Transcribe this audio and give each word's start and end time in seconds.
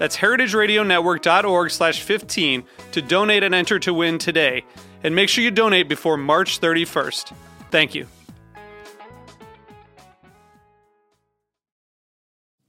That's 0.00 0.16
heritageradionetwork.org 0.16 1.70
slash 1.70 2.00
15 2.00 2.64
to 2.92 3.02
donate 3.02 3.42
and 3.42 3.54
enter 3.54 3.78
to 3.80 3.92
win 3.92 4.16
today. 4.16 4.64
And 5.04 5.14
make 5.14 5.28
sure 5.28 5.44
you 5.44 5.50
donate 5.50 5.90
before 5.90 6.16
March 6.16 6.58
31st. 6.58 7.34
Thank 7.70 7.94
you. 7.94 8.06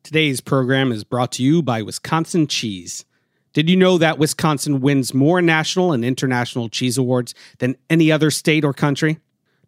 Today's 0.04 0.42
program 0.42 0.92
is 0.92 1.06
brought 1.06 1.32
to 1.34 1.44
you 1.44 1.62
by 1.62 1.82
Wisconsin 1.82 2.48
Cheese. 2.48 3.06
Did 3.54 3.70
you 3.70 3.78
know 3.78 3.98
that 3.98 4.20
Wisconsin 4.20 4.82
wins 4.82 5.14
more 5.14 5.42
national 5.42 5.94
and 5.94 6.04
international 6.04 6.68
cheese 6.68 6.98
awards 6.98 7.34
than 7.60 7.78
any 7.90 8.12
other 8.12 8.30
state 8.30 8.66
or 8.66 8.74
country? 8.74 9.20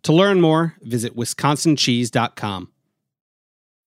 To 0.01 0.11
learn 0.11 0.41
more, 0.41 0.75
visit 0.81 1.15
wisconsincheese.com. 1.15 2.67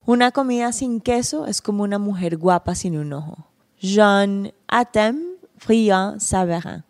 Una 0.09 0.31
comida 0.31 0.73
sin 0.73 1.01
queso 1.01 1.45
es 1.45 1.61
como 1.61 1.85
una 1.85 1.99
mujer 1.99 2.39
guapa 2.39 2.75
sin 2.75 2.97
un 2.97 3.13
ojo. 3.13 3.46
Jean 3.81 4.53
Atem 4.69 5.37
Friand 5.59 6.21
Saverin. 6.21 6.85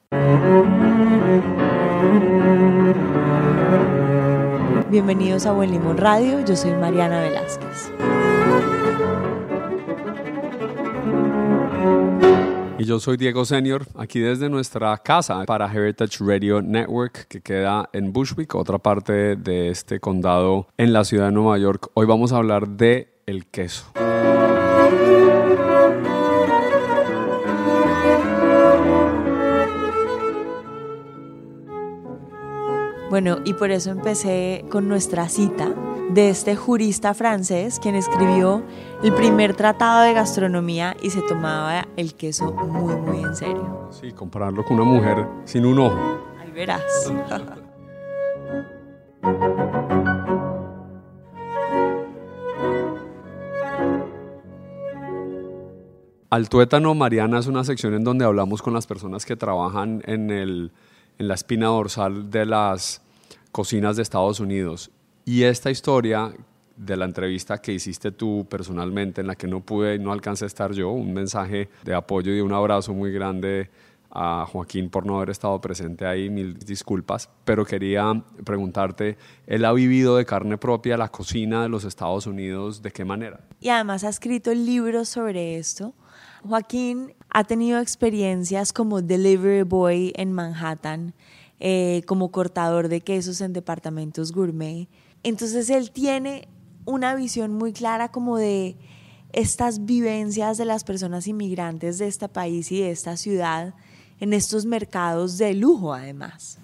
Bienvenidos 4.88 5.46
a 5.46 5.52
Buen 5.52 5.72
Limón 5.72 5.98
Radio, 5.98 6.44
yo 6.44 6.54
soy 6.54 6.72
Mariana 6.72 7.20
Velázquez. 7.20 7.90
Y 12.78 12.84
yo 12.84 13.00
soy 13.00 13.16
Diego 13.16 13.44
Senior, 13.44 13.86
aquí 13.96 14.20
desde 14.20 14.48
nuestra 14.48 14.96
casa 14.98 15.44
para 15.44 15.66
Heritage 15.72 16.18
Radio 16.20 16.62
Network, 16.62 17.26
que 17.26 17.40
queda 17.40 17.88
en 17.92 18.12
Bushwick, 18.12 18.54
otra 18.54 18.78
parte 18.78 19.34
de 19.34 19.70
este 19.70 19.98
condado 19.98 20.68
en 20.76 20.92
la 20.92 21.04
ciudad 21.04 21.26
de 21.26 21.32
Nueva 21.32 21.58
York. 21.58 21.90
Hoy 21.94 22.06
vamos 22.06 22.32
a 22.32 22.36
hablar 22.36 22.68
de 22.68 23.22
el 23.26 23.46
queso. 23.46 23.92
Bueno, 33.10 33.38
y 33.44 33.54
por 33.54 33.70
eso 33.70 33.90
empecé 33.90 34.64
con 34.70 34.88
nuestra 34.88 35.28
cita 35.28 35.72
de 36.10 36.30
este 36.30 36.56
jurista 36.56 37.14
francés 37.14 37.78
quien 37.80 37.94
escribió 37.94 38.64
el 39.02 39.12
primer 39.12 39.54
tratado 39.54 40.02
de 40.02 40.12
gastronomía 40.12 40.96
y 41.02 41.10
se 41.10 41.22
tomaba 41.22 41.86
el 41.96 42.14
queso 42.14 42.52
muy, 42.52 42.96
muy 42.96 43.22
en 43.22 43.36
serio. 43.36 43.88
Sí, 43.90 44.12
compararlo 44.12 44.64
con 44.64 44.80
una 44.80 44.90
mujer 44.90 45.26
sin 45.44 45.66
un 45.66 45.78
ojo. 45.78 45.98
Ahí 46.40 46.50
verás. 46.50 46.82
Al 56.28 56.48
tuétano, 56.48 56.94
Mariana, 56.94 57.38
es 57.38 57.46
una 57.46 57.62
sección 57.62 57.94
en 57.94 58.02
donde 58.02 58.24
hablamos 58.24 58.60
con 58.60 58.74
las 58.74 58.86
personas 58.86 59.24
que 59.24 59.36
trabajan 59.36 60.02
en, 60.06 60.30
el, 60.30 60.72
en 61.18 61.28
la 61.28 61.34
espina 61.34 61.68
dorsal 61.68 62.30
de 62.30 62.44
las 62.44 63.05
cocinas 63.56 63.96
de 63.96 64.02
Estados 64.02 64.38
Unidos. 64.38 64.90
Y 65.24 65.44
esta 65.44 65.70
historia 65.70 66.30
de 66.76 66.94
la 66.94 67.06
entrevista 67.06 67.56
que 67.56 67.72
hiciste 67.72 68.12
tú 68.12 68.46
personalmente, 68.50 69.22
en 69.22 69.28
la 69.28 69.34
que 69.34 69.46
no 69.46 69.60
pude 69.60 69.94
y 69.94 69.98
no 69.98 70.12
alcancé 70.12 70.44
a 70.44 70.46
estar 70.46 70.72
yo, 70.72 70.90
un 70.90 71.14
mensaje 71.14 71.70
de 71.82 71.94
apoyo 71.94 72.34
y 72.34 72.42
un 72.42 72.52
abrazo 72.52 72.92
muy 72.92 73.10
grande 73.12 73.70
a 74.10 74.44
Joaquín 74.44 74.90
por 74.90 75.06
no 75.06 75.16
haber 75.16 75.30
estado 75.30 75.58
presente 75.58 76.04
ahí, 76.04 76.28
mil 76.28 76.58
disculpas, 76.58 77.30
pero 77.46 77.64
quería 77.64 78.22
preguntarte, 78.44 79.16
¿él 79.46 79.64
ha 79.64 79.72
vivido 79.72 80.18
de 80.18 80.26
carne 80.26 80.58
propia 80.58 80.98
la 80.98 81.08
cocina 81.08 81.62
de 81.62 81.70
los 81.70 81.84
Estados 81.84 82.26
Unidos? 82.26 82.82
¿De 82.82 82.90
qué 82.90 83.06
manera? 83.06 83.40
Y 83.58 83.70
además 83.70 84.04
ha 84.04 84.10
escrito 84.10 84.52
libros 84.52 85.08
sobre 85.08 85.56
esto. 85.56 85.94
Joaquín 86.46 87.14
ha 87.30 87.44
tenido 87.44 87.80
experiencias 87.80 88.74
como 88.74 89.00
delivery 89.00 89.62
boy 89.62 90.12
en 90.14 90.32
Manhattan, 90.32 91.14
eh, 91.60 92.02
como 92.06 92.30
cortador 92.30 92.88
de 92.88 93.00
quesos 93.00 93.40
en 93.40 93.52
departamentos 93.52 94.32
gourmet. 94.32 94.88
Entonces 95.22 95.70
él 95.70 95.90
tiene 95.90 96.48
una 96.84 97.14
visión 97.14 97.54
muy 97.54 97.72
clara 97.72 98.10
como 98.10 98.36
de 98.36 98.76
estas 99.32 99.84
vivencias 99.84 100.56
de 100.58 100.64
las 100.64 100.84
personas 100.84 101.26
inmigrantes 101.26 101.98
de 101.98 102.06
este 102.06 102.28
país 102.28 102.70
y 102.72 102.80
de 102.80 102.90
esta 102.90 103.16
ciudad 103.16 103.74
en 104.20 104.32
estos 104.32 104.64
mercados 104.64 105.38
de 105.38 105.54
lujo 105.54 105.92
además. 105.92 106.58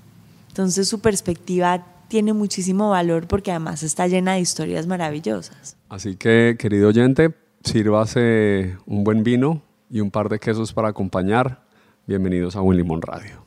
Entonces 0.48 0.88
su 0.88 1.00
perspectiva 1.00 1.86
tiene 2.08 2.34
muchísimo 2.34 2.90
valor 2.90 3.26
porque 3.26 3.50
además 3.50 3.82
está 3.82 4.06
llena 4.06 4.34
de 4.34 4.40
historias 4.40 4.86
maravillosas. 4.86 5.76
Así 5.88 6.16
que, 6.16 6.56
querido 6.58 6.88
oyente, 6.88 7.34
sírvase 7.64 8.76
un 8.86 9.02
buen 9.02 9.24
vino 9.24 9.62
y 9.88 10.00
un 10.00 10.10
par 10.10 10.28
de 10.28 10.38
quesos 10.38 10.72
para 10.72 10.88
acompañar. 10.88 11.62
Bienvenidos 12.06 12.56
a 12.56 12.60
Buen 12.60 12.76
Limón 12.76 13.00
Radio. 13.00 13.41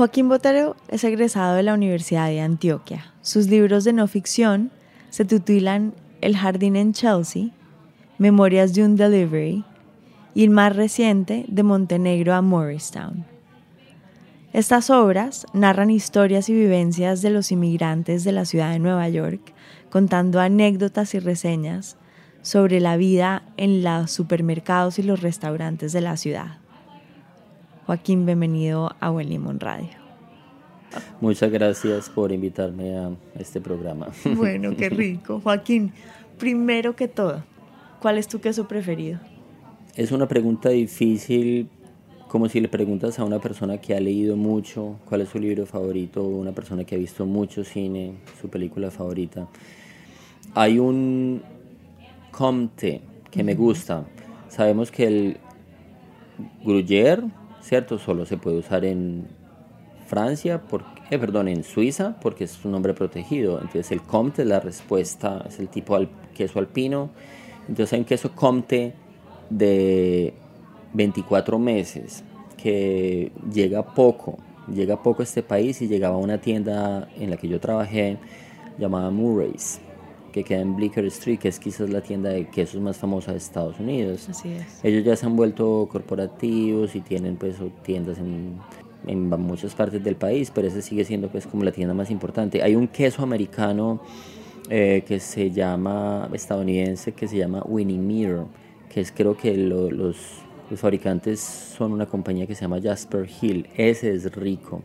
Joaquín 0.00 0.30
Botero 0.30 0.76
es 0.88 1.04
egresado 1.04 1.56
de 1.56 1.62
la 1.62 1.74
Universidad 1.74 2.28
de 2.28 2.40
Antioquia. 2.40 3.12
Sus 3.20 3.48
libros 3.48 3.84
de 3.84 3.92
no 3.92 4.08
ficción 4.08 4.70
se 5.10 5.26
titulan 5.26 5.92
El 6.22 6.38
jardín 6.38 6.74
en 6.76 6.94
Chelsea, 6.94 7.50
Memorias 8.16 8.72
de 8.72 8.82
un 8.82 8.96
Delivery 8.96 9.62
y 10.34 10.44
el 10.44 10.48
más 10.48 10.74
reciente 10.74 11.44
de 11.48 11.62
Montenegro 11.62 12.32
a 12.32 12.40
Morristown. 12.40 13.26
Estas 14.54 14.88
obras 14.88 15.44
narran 15.52 15.90
historias 15.90 16.48
y 16.48 16.54
vivencias 16.54 17.20
de 17.20 17.28
los 17.28 17.52
inmigrantes 17.52 18.24
de 18.24 18.32
la 18.32 18.46
ciudad 18.46 18.70
de 18.70 18.78
Nueva 18.78 19.06
York, 19.10 19.52
contando 19.90 20.40
anécdotas 20.40 21.14
y 21.14 21.18
reseñas 21.18 21.98
sobre 22.40 22.80
la 22.80 22.96
vida 22.96 23.42
en 23.58 23.82
los 23.82 24.10
supermercados 24.10 24.98
y 24.98 25.02
los 25.02 25.20
restaurantes 25.20 25.92
de 25.92 26.00
la 26.00 26.16
ciudad. 26.16 26.59
Joaquín, 27.90 28.24
bienvenido 28.24 28.94
a 29.00 29.10
Buen 29.10 29.28
Limón 29.28 29.58
Radio. 29.58 29.88
Muchas 31.20 31.50
gracias 31.50 32.08
por 32.08 32.30
invitarme 32.30 32.96
a 32.96 33.10
este 33.36 33.60
programa. 33.60 34.06
Bueno, 34.36 34.76
qué 34.76 34.88
rico. 34.88 35.40
Joaquín, 35.40 35.92
primero 36.38 36.94
que 36.94 37.08
todo, 37.08 37.42
¿cuál 38.00 38.18
es 38.18 38.28
tu 38.28 38.40
queso 38.40 38.68
preferido? 38.68 39.18
Es 39.96 40.12
una 40.12 40.28
pregunta 40.28 40.68
difícil, 40.68 41.68
como 42.28 42.48
si 42.48 42.60
le 42.60 42.68
preguntas 42.68 43.18
a 43.18 43.24
una 43.24 43.40
persona 43.40 43.78
que 43.78 43.96
ha 43.96 43.98
leído 43.98 44.36
mucho 44.36 45.00
cuál 45.06 45.22
es 45.22 45.30
su 45.30 45.40
libro 45.40 45.66
favorito, 45.66 46.22
o 46.22 46.28
una 46.28 46.52
persona 46.52 46.84
que 46.84 46.94
ha 46.94 46.98
visto 46.98 47.26
mucho 47.26 47.64
cine, 47.64 48.12
su 48.40 48.48
película 48.48 48.92
favorita. 48.92 49.48
Hay 50.54 50.78
un 50.78 51.42
Comte 52.30 53.00
que 53.32 53.42
me 53.42 53.56
gusta. 53.56 54.04
Sabemos 54.46 54.92
que 54.92 55.06
el 55.08 55.36
Gruyère 56.64 57.28
¿cierto? 57.60 57.98
Solo 57.98 58.24
se 58.26 58.36
puede 58.36 58.58
usar 58.58 58.84
en 58.84 59.26
Francia, 60.06 60.60
porque, 60.68 61.02
eh, 61.10 61.18
perdón, 61.18 61.48
en 61.48 61.62
Suiza, 61.62 62.16
porque 62.20 62.44
es 62.44 62.64
un 62.64 62.72
nombre 62.72 62.94
protegido. 62.94 63.60
Entonces 63.60 63.92
el 63.92 64.02
Comte 64.02 64.42
es 64.42 64.48
la 64.48 64.60
respuesta, 64.60 65.44
es 65.48 65.58
el 65.58 65.68
tipo 65.68 65.94
al, 65.94 66.08
queso 66.34 66.58
alpino. 66.58 67.10
Entonces 67.68 67.92
hay 67.92 68.00
un 68.00 68.04
queso 68.04 68.34
Comte 68.34 68.94
de 69.50 70.34
24 70.94 71.58
meses 71.58 72.24
que 72.56 73.32
llega 73.52 73.94
poco, 73.94 74.38
llega 74.72 75.02
poco 75.02 75.22
a 75.22 75.24
este 75.24 75.42
país 75.42 75.80
y 75.82 75.88
llegaba 75.88 76.16
a 76.16 76.18
una 76.18 76.40
tienda 76.40 77.08
en 77.18 77.30
la 77.30 77.36
que 77.36 77.48
yo 77.48 77.60
trabajé 77.60 78.18
llamada 78.78 79.10
Murray's, 79.10 79.80
que 80.32 80.44
queda 80.44 80.60
en 80.60 80.76
Bleecker 80.76 81.04
Street, 81.06 81.38
que 81.38 81.48
es 81.48 81.58
quizás 81.58 81.90
la 81.90 82.00
tienda 82.00 82.30
de 82.30 82.48
quesos 82.48 82.80
más 82.80 82.96
famosa 82.96 83.32
de 83.32 83.38
Estados 83.38 83.78
Unidos. 83.78 84.28
Así 84.28 84.50
es. 84.52 84.84
Ellos 84.84 85.04
ya 85.04 85.16
se 85.16 85.26
han 85.26 85.36
vuelto 85.36 85.88
corporativos 85.90 86.94
y 86.94 87.00
tienen 87.00 87.36
pues 87.36 87.56
tiendas 87.82 88.18
en, 88.18 88.58
en 89.06 89.28
muchas 89.28 89.74
partes 89.74 90.02
del 90.02 90.16
país, 90.16 90.50
pero 90.54 90.68
ese 90.68 90.82
sigue 90.82 91.04
siendo 91.04 91.28
pues 91.28 91.46
como 91.46 91.64
la 91.64 91.72
tienda 91.72 91.94
más 91.94 92.10
importante. 92.10 92.62
Hay 92.62 92.74
un 92.74 92.88
queso 92.88 93.22
americano 93.22 94.00
eh, 94.68 95.02
que 95.06 95.18
se 95.18 95.50
llama, 95.50 96.28
estadounidense, 96.32 97.12
que 97.12 97.26
se 97.26 97.36
llama 97.36 97.62
Winnie 97.66 97.98
Mirror, 97.98 98.46
que 98.88 99.00
es 99.00 99.10
creo 99.10 99.36
que 99.36 99.56
los, 99.56 99.92
los 99.92 100.80
fabricantes 100.80 101.40
son 101.40 101.92
una 101.92 102.06
compañía 102.06 102.46
que 102.46 102.54
se 102.54 102.62
llama 102.62 102.80
Jasper 102.80 103.28
Hill. 103.40 103.68
Ese 103.76 104.14
es 104.14 104.32
rico. 104.32 104.82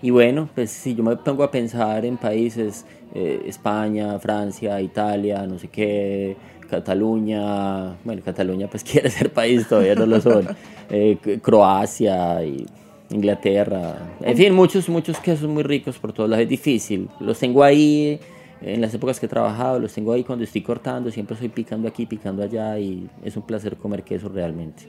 Y 0.00 0.10
bueno, 0.10 0.48
pues 0.54 0.70
si 0.70 0.94
yo 0.94 1.02
me 1.02 1.16
pongo 1.16 1.42
a 1.42 1.50
pensar 1.50 2.04
en 2.04 2.16
países, 2.16 2.84
eh, 3.14 3.42
España, 3.46 4.18
Francia, 4.18 4.80
Italia, 4.80 5.44
no 5.46 5.58
sé 5.58 5.68
qué, 5.68 6.36
Cataluña, 6.68 7.96
bueno, 8.04 8.22
Cataluña 8.24 8.68
pues 8.68 8.84
quiere 8.90 9.10
ser 9.10 9.32
país, 9.32 9.66
todavía 9.68 9.94
no 9.94 10.06
lo 10.06 10.20
son, 10.20 10.46
eh, 10.90 11.16
Croacia 11.42 12.44
y 12.44 12.66
Inglaterra, 13.10 13.96
en 14.20 14.36
fin, 14.36 14.54
muchos, 14.54 14.88
muchos 14.88 15.18
quesos 15.18 15.48
muy 15.48 15.62
ricos 15.62 15.98
por 15.98 16.12
todos 16.12 16.28
lados, 16.28 16.42
es 16.42 16.48
difícil, 16.48 17.08
los 17.20 17.38
tengo 17.38 17.64
ahí 17.64 18.20
en 18.60 18.80
las 18.80 18.92
épocas 18.92 19.18
que 19.18 19.26
he 19.26 19.28
trabajado, 19.28 19.78
los 19.78 19.92
tengo 19.94 20.12
ahí 20.12 20.24
cuando 20.24 20.44
estoy 20.44 20.62
cortando, 20.62 21.10
siempre 21.10 21.34
estoy 21.34 21.48
picando 21.48 21.88
aquí, 21.88 22.06
picando 22.06 22.42
allá 22.42 22.78
y 22.78 23.08
es 23.24 23.36
un 23.36 23.42
placer 23.42 23.76
comer 23.76 24.02
queso 24.02 24.28
realmente. 24.28 24.84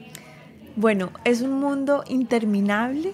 Bueno, 0.76 1.10
es 1.24 1.40
un 1.40 1.52
mundo 1.52 2.04
interminable, 2.08 3.12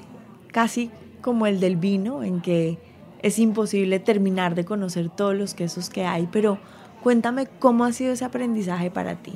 casi 0.53 0.91
como 1.27 1.49
el 1.49 1.59
del 1.59 1.75
vino, 1.75 2.23
en 2.23 2.41
que 2.41 2.79
es 3.21 3.41
imposible 3.41 3.99
terminar 3.99 4.55
de 4.55 4.65
conocer 4.65 5.09
todos 5.09 5.35
los 5.35 5.55
quesos 5.55 5.91
que 5.91 6.05
hay, 6.05 6.29
pero 6.31 6.57
cuéntame 7.03 7.49
cómo 7.59 7.85
ha 7.85 7.93
sido 7.93 8.13
ese 8.13 8.25
aprendizaje 8.25 8.93
para 8.93 9.17
ti. 9.17 9.33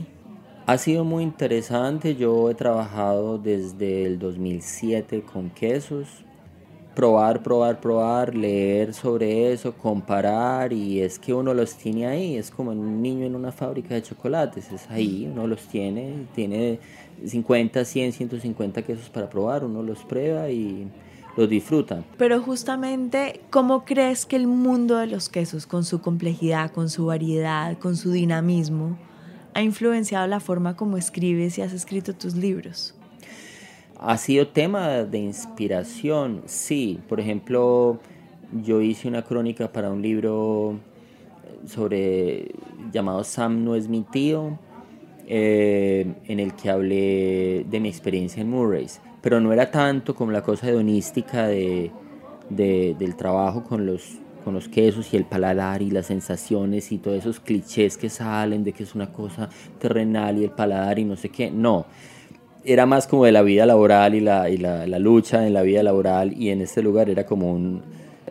Ha 0.67 0.79
sido 0.79 1.03
muy 1.03 1.25
interesante, 1.25 2.15
yo 2.15 2.49
he 2.49 2.55
trabajado 2.55 3.39
desde 3.39 4.07
el 4.07 4.21
2007 4.21 5.23
con 5.23 5.51
quesos, 5.51 6.07
probar, 6.95 7.43
probar, 7.43 7.81
probar, 7.81 8.37
leer 8.37 8.95
sobre 8.95 9.53
eso, 9.53 9.75
comparar 9.75 10.73
y 10.73 11.01
es 11.01 11.19
que 11.19 11.35
uno 11.35 11.55
los 11.55 11.75
tiene 11.75 12.07
ahí, 12.07 12.37
es 12.37 12.53
como 12.53 12.71
un 12.71 13.03
niño 13.03 13.27
en 13.27 13.35
una 13.35 13.51
fábrica 13.51 13.97
de 13.97 14.03
chocolates, 14.03 14.71
es 14.71 14.89
ahí, 14.91 15.29
uno 15.29 15.49
los 15.49 15.67
tiene, 15.67 16.29
tiene 16.37 16.79
50, 17.27 17.85
100, 17.85 18.13
150 18.13 18.83
quesos 18.83 19.11
para 19.11 19.29
probar, 19.29 19.65
uno 19.65 19.83
los 19.83 20.05
prueba 20.05 20.49
y 20.51 20.89
los 21.41 21.49
disfruta. 21.49 22.05
Pero 22.19 22.41
justamente, 22.41 23.41
¿cómo 23.51 23.85
crees 23.85 24.27
que 24.27 24.37
el 24.37 24.47
mundo 24.47 24.97
de 24.99 25.07
los 25.07 25.29
quesos, 25.29 25.67
con 25.67 25.85
su 25.85 26.01
complejidad, 26.01 26.71
con 26.71 26.91
su 26.91 27.07
variedad, 27.07 27.79
con 27.79 27.97
su 27.97 28.13
dinamismo, 28.13 28.99
ha 29.55 29.63
influenciado 29.63 30.27
la 30.27 30.41
forma 30.41 30.77
como 30.77 30.97
escribes 30.97 31.59
y 31.59 31.63
has 31.63 31.73
escrito 31.73 32.15
tus 32.15 32.35
libros? 32.35 32.95
Ha 33.99 34.17
sido 34.17 34.49
tema 34.49 35.05
de 35.05 35.19
inspiración, 35.19 36.43
sí. 36.47 37.01
Por 37.09 37.21
ejemplo, 37.21 37.99
yo 38.63 38.81
hice 38.81 39.09
una 39.09 39.23
crónica 39.23 39.71
para 39.71 39.91
un 39.91 40.01
libro 40.03 40.79
sobre 41.67 42.53
llamado 42.93 43.25
Sam 43.25 43.65
no 43.65 43.75
es 43.75 43.89
mi 43.89 44.03
tío, 44.03 44.59
eh, 45.27 46.13
en 46.27 46.41
el 46.41 46.55
que 46.55 46.71
hablé 46.71 47.65
de 47.69 47.81
mi 47.81 47.89
experiencia 47.89 48.41
en 48.41 48.51
Murray's, 48.51 49.01
pero 49.20 49.40
no 49.40 49.52
era 49.52 49.70
tanto 49.70 50.14
como 50.14 50.32
la 50.32 50.43
cosa 50.43 50.69
hedonística 50.69 51.46
de, 51.46 51.90
del 52.49 53.17
trabajo 53.17 53.64
con 53.64 53.87
los, 53.87 54.19
con 54.44 54.55
los 54.55 54.69
quesos 54.69 55.12
y 55.12 55.17
el 55.17 55.25
paladar 55.25 55.82
y 55.82 55.90
las 55.90 56.06
sensaciones 56.06 56.90
y 56.93 56.99
todos 56.99 57.19
esos 57.19 57.40
clichés 57.40 57.96
que 57.96 58.08
salen 58.08 58.64
de 58.64 58.72
que 58.72 58.82
es 58.82 58.94
una 58.94 59.12
cosa 59.12 59.49
terrenal 59.78 60.38
y 60.38 60.44
el 60.44 60.50
paladar 60.50 60.99
y 60.99 61.05
no 61.05 61.17
sé 61.17 61.28
qué, 61.28 61.50
no. 61.50 61.87
Era 62.62 62.84
más 62.84 63.06
como 63.06 63.25
de 63.25 63.32
la 63.32 63.43
vida 63.43 63.64
laboral 63.64 64.14
y 64.14 64.20
la, 64.20 64.50
y 64.50 64.58
la, 64.58 64.87
la 64.87 64.99
lucha 64.99 65.46
en 65.46 65.55
la 65.55 65.62
vida 65.62 65.82
laboral 65.82 66.34
y 66.37 66.50
en 66.50 66.61
este 66.61 66.82
lugar 66.82 67.08
era 67.08 67.25
como 67.25 67.52
un 67.52 67.82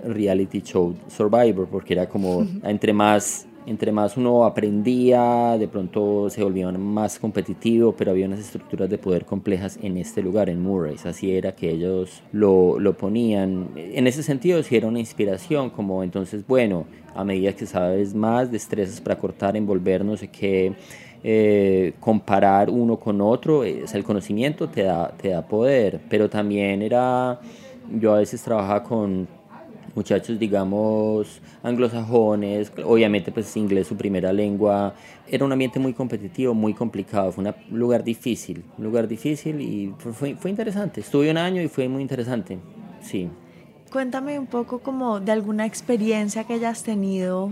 reality 0.05 0.61
show 0.61 0.95
Survivor 1.07 1.67
porque 1.67 1.93
era 1.93 2.07
como 2.07 2.47
entre 2.63 2.93
más 2.93 3.48
entre 3.65 3.91
más 3.91 4.17
uno 4.17 4.45
aprendía, 4.45 5.57
de 5.57 5.67
pronto 5.67 6.29
se 6.29 6.43
volvía 6.43 6.71
más 6.71 7.19
competitivo, 7.19 7.93
pero 7.93 8.11
había 8.11 8.25
unas 8.25 8.39
estructuras 8.39 8.89
de 8.89 8.97
poder 8.97 9.25
complejas 9.25 9.77
en 9.81 9.97
este 9.97 10.21
lugar, 10.21 10.49
en 10.49 10.61
Murray's. 10.61 11.05
Así 11.05 11.31
era 11.31 11.55
que 11.55 11.69
ellos 11.69 12.23
lo, 12.31 12.79
lo 12.79 12.97
ponían. 12.97 13.69
En 13.75 14.07
ese 14.07 14.23
sentido, 14.23 14.61
sí 14.63 14.75
era 14.75 14.87
una 14.87 14.99
inspiración, 14.99 15.69
como 15.69 16.03
entonces, 16.03 16.45
bueno, 16.47 16.85
a 17.15 17.23
medida 17.23 17.53
que 17.53 17.65
sabes 17.65 18.13
más, 18.13 18.51
destrezas 18.51 19.01
para 19.01 19.17
cortar, 19.17 19.55
envolver, 19.57 20.03
no 20.03 20.17
sé 20.17 20.29
qué, 20.29 20.73
eh, 21.23 21.93
comparar 21.99 22.69
uno 22.69 22.97
con 22.97 23.19
otro, 23.19 23.65
es 23.65 23.93
el 23.93 24.05
conocimiento 24.05 24.69
te 24.69 24.83
da, 24.83 25.11
te 25.21 25.29
da 25.29 25.45
poder, 25.45 25.99
pero 26.09 26.29
también 26.29 26.81
era, 26.81 27.41
yo 27.91 28.13
a 28.13 28.19
veces 28.19 28.41
trabajaba 28.41 28.83
con 28.83 29.27
muchachos, 29.95 30.39
digamos, 30.39 31.41
anglosajones, 31.63 32.71
obviamente 32.83 33.31
pues 33.31 33.55
inglés 33.57 33.87
su 33.87 33.95
primera 33.95 34.31
lengua, 34.33 34.93
era 35.27 35.45
un 35.45 35.51
ambiente 35.51 35.79
muy 35.79 35.93
competitivo, 35.93 36.53
muy 36.53 36.73
complicado, 36.73 37.31
fue 37.31 37.43
un 37.43 37.53
lugar 37.71 38.03
difícil, 38.03 38.63
un 38.77 38.85
lugar 38.85 39.07
difícil 39.07 39.61
y 39.61 39.93
fue, 39.97 40.35
fue 40.35 40.49
interesante, 40.49 41.01
estuve 41.01 41.31
un 41.31 41.37
año 41.37 41.61
y 41.61 41.67
fue 41.67 41.87
muy 41.87 42.01
interesante, 42.01 42.59
sí. 43.01 43.29
Cuéntame 43.91 44.37
un 44.37 44.47
poco 44.47 44.79
como 44.79 45.19
de 45.19 45.31
alguna 45.31 45.65
experiencia 45.65 46.43
que 46.43 46.53
hayas 46.53 46.83
tenido 46.83 47.51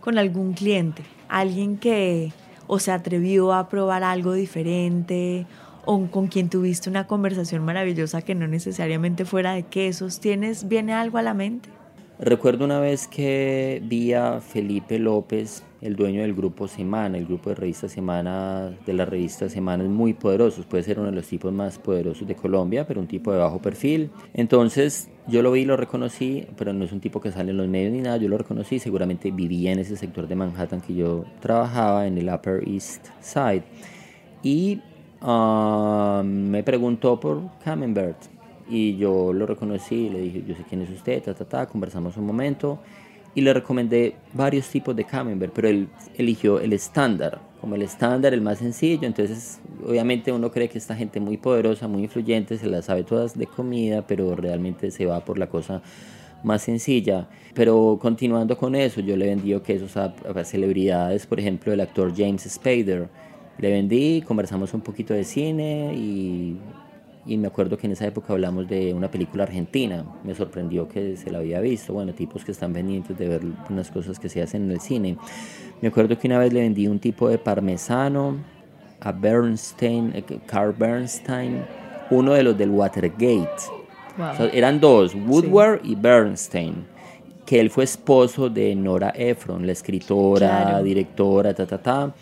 con 0.00 0.18
algún 0.18 0.52
cliente, 0.52 1.02
alguien 1.28 1.76
que 1.76 2.32
o 2.66 2.78
se 2.78 2.92
atrevió 2.92 3.52
a 3.52 3.68
probar 3.68 4.04
algo 4.04 4.32
diferente 4.32 5.46
o 5.84 6.06
con 6.06 6.28
quien 6.28 6.48
tuviste 6.48 6.90
una 6.90 7.06
conversación 7.06 7.64
maravillosa 7.64 8.22
que 8.22 8.34
no 8.34 8.46
necesariamente 8.46 9.24
fuera 9.24 9.54
de 9.54 9.64
quesos, 9.64 10.20
¿tienes, 10.20 10.68
viene 10.68 10.92
algo 10.92 11.18
a 11.18 11.22
la 11.22 11.34
mente? 11.34 11.68
Recuerdo 12.22 12.66
una 12.66 12.80
vez 12.80 13.08
que 13.08 13.80
vi 13.82 14.12
a 14.12 14.42
Felipe 14.42 14.98
López, 14.98 15.62
el 15.80 15.96
dueño 15.96 16.20
del 16.20 16.34
grupo 16.34 16.68
Semana, 16.68 17.16
el 17.16 17.24
grupo 17.24 17.48
de 17.48 17.56
revista 17.56 17.88
Semana, 17.88 18.76
de 18.84 18.92
la 18.92 19.06
revista 19.06 19.48
Semana 19.48 19.84
es 19.84 19.88
muy 19.88 20.12
poderoso, 20.12 20.62
puede 20.68 20.82
ser 20.82 20.98
uno 20.98 21.08
de 21.08 21.14
los 21.14 21.26
tipos 21.26 21.50
más 21.50 21.78
poderosos 21.78 22.28
de 22.28 22.34
Colombia, 22.34 22.86
pero 22.86 23.00
un 23.00 23.06
tipo 23.06 23.32
de 23.32 23.38
bajo 23.38 23.62
perfil. 23.62 24.10
Entonces 24.34 25.08
yo 25.28 25.40
lo 25.40 25.50
vi, 25.50 25.64
lo 25.64 25.78
reconocí, 25.78 26.46
pero 26.58 26.74
no 26.74 26.84
es 26.84 26.92
un 26.92 27.00
tipo 27.00 27.22
que 27.22 27.32
sale 27.32 27.52
en 27.52 27.56
los 27.56 27.68
medios 27.68 27.92
ni 27.92 28.02
nada, 28.02 28.18
yo 28.18 28.28
lo 28.28 28.36
reconocí, 28.36 28.78
seguramente 28.78 29.30
vivía 29.30 29.72
en 29.72 29.78
ese 29.78 29.96
sector 29.96 30.28
de 30.28 30.34
Manhattan 30.34 30.82
que 30.82 30.94
yo 30.94 31.24
trabajaba, 31.40 32.06
en 32.06 32.18
el 32.18 32.28
Upper 32.28 32.68
East 32.68 33.06
Side. 33.22 33.62
Y 34.42 34.82
Ah, 35.22 36.22
me 36.24 36.62
preguntó 36.62 37.20
por 37.20 37.42
Camembert 37.62 38.16
y 38.68 38.96
yo 38.96 39.32
lo 39.32 39.46
reconocí, 39.46 40.08
le 40.08 40.20
dije, 40.20 40.44
yo 40.46 40.54
sé 40.54 40.64
quién 40.68 40.80
es 40.80 40.90
usted, 40.90 41.22
ta, 41.22 41.34
ta, 41.34 41.44
ta, 41.44 41.66
conversamos 41.66 42.16
un 42.16 42.24
momento 42.24 42.78
y 43.34 43.42
le 43.42 43.52
recomendé 43.52 44.14
varios 44.32 44.68
tipos 44.68 44.96
de 44.96 45.04
Camembert, 45.04 45.52
pero 45.52 45.68
él 45.68 45.88
eligió 46.16 46.58
el 46.58 46.72
estándar, 46.72 47.40
como 47.60 47.74
el 47.74 47.82
estándar, 47.82 48.32
el 48.32 48.40
más 48.40 48.58
sencillo, 48.58 49.06
entonces 49.06 49.60
obviamente 49.86 50.32
uno 50.32 50.50
cree 50.50 50.68
que 50.68 50.78
esta 50.78 50.96
gente 50.96 51.20
muy 51.20 51.36
poderosa, 51.36 51.86
muy 51.86 52.04
influyente, 52.04 52.56
se 52.56 52.66
la 52.66 52.80
sabe 52.80 53.04
todas 53.04 53.36
de 53.36 53.46
comida, 53.46 54.06
pero 54.06 54.34
realmente 54.34 54.90
se 54.90 55.04
va 55.04 55.24
por 55.24 55.38
la 55.38 55.48
cosa 55.48 55.82
más 56.42 56.62
sencilla. 56.62 57.28
Pero 57.54 57.98
continuando 58.00 58.56
con 58.56 58.74
eso, 58.74 59.00
yo 59.00 59.16
le 59.16 59.26
vendí 59.26 59.58
quesos 59.60 59.96
a, 59.96 60.14
a 60.34 60.44
celebridades, 60.44 61.26
por 61.26 61.38
ejemplo, 61.38 61.72
el 61.72 61.80
actor 61.80 62.12
James 62.16 62.42
Spader, 62.48 63.08
le 63.60 63.70
vendí, 63.70 64.22
conversamos 64.22 64.72
un 64.74 64.80
poquito 64.80 65.12
de 65.12 65.24
cine 65.24 65.92
y, 65.94 66.56
y, 67.26 67.36
me 67.36 67.48
acuerdo 67.48 67.76
que 67.76 67.86
en 67.86 67.92
esa 67.92 68.06
época 68.06 68.32
hablamos 68.32 68.66
de 68.68 68.94
una 68.94 69.10
película 69.10 69.44
argentina. 69.44 70.04
Me 70.24 70.34
sorprendió 70.34 70.88
que 70.88 71.16
se 71.16 71.30
la 71.30 71.38
había 71.38 71.60
visto. 71.60 71.92
Bueno, 71.92 72.14
tipos 72.14 72.44
que 72.44 72.52
están 72.52 72.72
pendientes 72.72 73.16
de 73.18 73.28
ver 73.28 73.42
unas 73.68 73.90
cosas 73.90 74.18
que 74.18 74.28
se 74.28 74.42
hacen 74.42 74.64
en 74.64 74.70
el 74.70 74.80
cine. 74.80 75.16
Me 75.82 75.88
acuerdo 75.88 76.18
que 76.18 76.26
una 76.26 76.38
vez 76.38 76.52
le 76.52 76.60
vendí 76.60 76.86
un 76.88 76.98
tipo 76.98 77.28
de 77.28 77.38
parmesano 77.38 78.36
a 79.00 79.12
Bernstein, 79.12 80.12
eh, 80.14 80.24
Carl 80.46 80.74
Bernstein, 80.76 81.62
uno 82.10 82.32
de 82.32 82.42
los 82.42 82.56
del 82.56 82.70
Watergate. 82.70 83.48
eran 84.52 84.80
dos, 84.80 85.14
Woodward 85.14 85.80
y 85.84 85.94
Bernstein 85.94 86.86
que 87.46 87.58
él 87.58 87.68
fue 87.68 87.82
esposo 87.82 88.48
de 88.48 88.76
Nora 88.76 89.12
Ephron, 89.16 89.66
la 89.66 89.72
escritora, 89.72 90.80
directora, 90.84 91.52
ta, 91.52 91.66
ta, 91.66 91.78
ta 91.82 92.14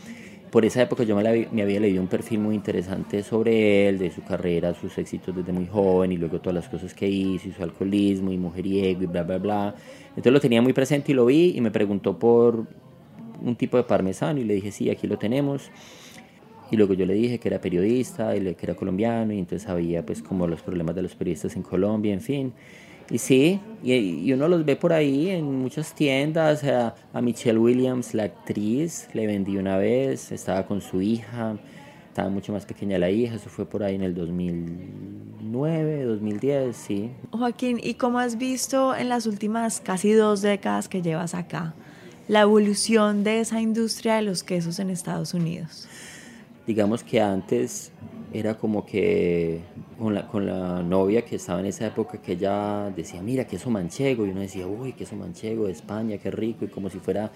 por 0.51 0.65
esa 0.65 0.83
época 0.83 1.05
yo 1.05 1.17
me, 1.17 1.49
me, 1.53 1.63
había 1.63 1.81
leído 1.81 2.01
un 2.01 2.09
perfil 2.09 2.41
muy 2.41 2.55
interesante 2.55 3.23
sobre 3.23 3.89
él, 3.89 3.99
de 3.99 4.11
su 4.11 4.23
carrera, 4.23 4.75
sus 4.75 4.97
éxitos 4.99 5.35
desde 5.35 5.53
muy 5.53 5.67
joven 5.67 6.13
y 6.13 6.17
luego 6.17 6.41
todas 6.41 6.55
las 6.55 6.69
cosas 6.69 6.95
que 6.95 7.09
hizo 7.09 7.49
y 7.49 7.53
su 7.53 7.63
alcoholismo 7.63 8.33
y 8.33 8.39
mujeriego 8.39 9.03
y 9.03 9.07
bla, 9.07 9.23
bla, 9.23 9.39
bla. 9.39 9.75
Entonces 10.11 10.33
lo 10.33 10.41
tenía 10.41 10.63
muy 10.63 10.73
presente 10.73 11.13
y 11.13 11.15
lo 11.15 11.27
vi 11.27 11.53
y 11.57 11.61
me 11.61 11.71
preguntó 11.71 12.19
por 12.19 12.67
un 13.41 13.57
tipo 13.57 13.77
de 13.77 13.85
parmesano 13.85 14.41
y 14.41 14.45
le 14.45 14.55
dije, 14.55 14.71
sí, 14.73 14.91
aquí 14.91 15.07
lo 15.07 15.19
tenemos. 15.19 15.71
Y 16.71 16.77
luego 16.77 16.95
yo 16.95 17.07
le 17.07 17.15
dije 17.15 17.39
que 17.39 17.49
era 17.49 17.61
periodista 17.61 18.37
y 18.37 18.55
que 18.55 18.67
era 18.67 18.75
colombiano 18.75 19.33
y 19.33 19.39
entonces 19.39 19.63
sabía 19.63 20.05
pues 20.05 20.23
como 20.23 20.47
los 20.47 20.61
problemas 20.63 20.95
de 20.95 21.03
los 21.03 21.15
periodistas 21.15 21.57
en 21.57 21.63
Colombia, 21.63 22.13
en 22.13 22.21
fin. 22.21 22.53
Y 23.11 23.19
sí, 23.19 23.61
y, 23.83 24.33
uno 24.33 24.49
los 24.49 24.65
ve 24.65 24.77
por 24.77 24.93
ahí 24.93 25.31
en 25.31 25.45
muchas 25.61 25.95
tiendas. 25.95 26.63
A, 26.65 26.95
a, 27.13 27.23
Michelle 27.23 27.59
Williams, 27.59 28.13
la 28.15 28.25
actriz, 28.25 29.09
le 29.15 29.27
vendí 29.27 29.57
una 29.57 29.79
vez, 29.79 30.31
estaba 30.31 30.67
con 30.67 30.81
su 30.81 31.01
hija, 31.01 31.57
estaba 32.09 32.29
mucho 32.29 32.53
más 32.53 32.67
pequeña 32.67 32.99
la 32.99 33.11
hija, 33.11 33.37
eso 33.37 33.49
fue 33.49 33.65
por 33.65 33.83
ahí 33.83 33.95
en 33.95 34.03
el 34.03 34.15
2009, 34.15 36.05
2010, 36.05 36.77
sí. 36.77 37.11
Joaquín, 37.31 37.81
¿y 37.83 37.95
cómo 37.95 38.19
has 38.19 38.37
visto 38.37 38.95
en 38.95 39.09
las 39.09 39.27
últimas 39.27 39.81
casi 39.81 40.13
dos 40.13 40.43
décadas 40.43 40.89
que 40.89 41.01
llevas 41.01 41.35
acá 41.35 41.75
la 42.29 42.43
evolución 42.43 43.25
de 43.25 43.41
esa 43.41 43.61
industria 43.61 44.17
de 44.17 44.23
los 44.23 44.43
quesos 44.43 44.79
en 44.79 44.91
Estados 44.91 45.33
Unidos? 45.33 45.89
Digamos 46.67 47.03
que 47.03 47.21
antes 47.21 47.91
era 48.33 48.57
como 48.59 48.85
que 48.85 49.61
con 49.99 50.15
la, 50.15 50.27
con 50.29 50.47
la 50.47 50.83
novia 50.83 51.23
que 51.23 51.37
estaba 51.37 51.61
en 51.61 51.67
esa 51.67 51.87
época 51.87 52.19
que 52.19 52.33
ella 52.33 52.91
decía, 52.95 53.23
mira, 53.23 53.47
queso 53.47 53.71
manchego, 53.71 54.27
y 54.27 54.31
uno 54.31 54.41
decía, 54.41 54.67
uy, 54.67 54.93
queso 54.93 55.17
manchego 55.17 55.67
de 55.67 55.73
España, 55.73 56.19
qué 56.19 56.31
rico, 56.31 56.65
y 56.65 56.69
como 56.69 56.91
si 56.91 56.99
fuera 56.99 57.31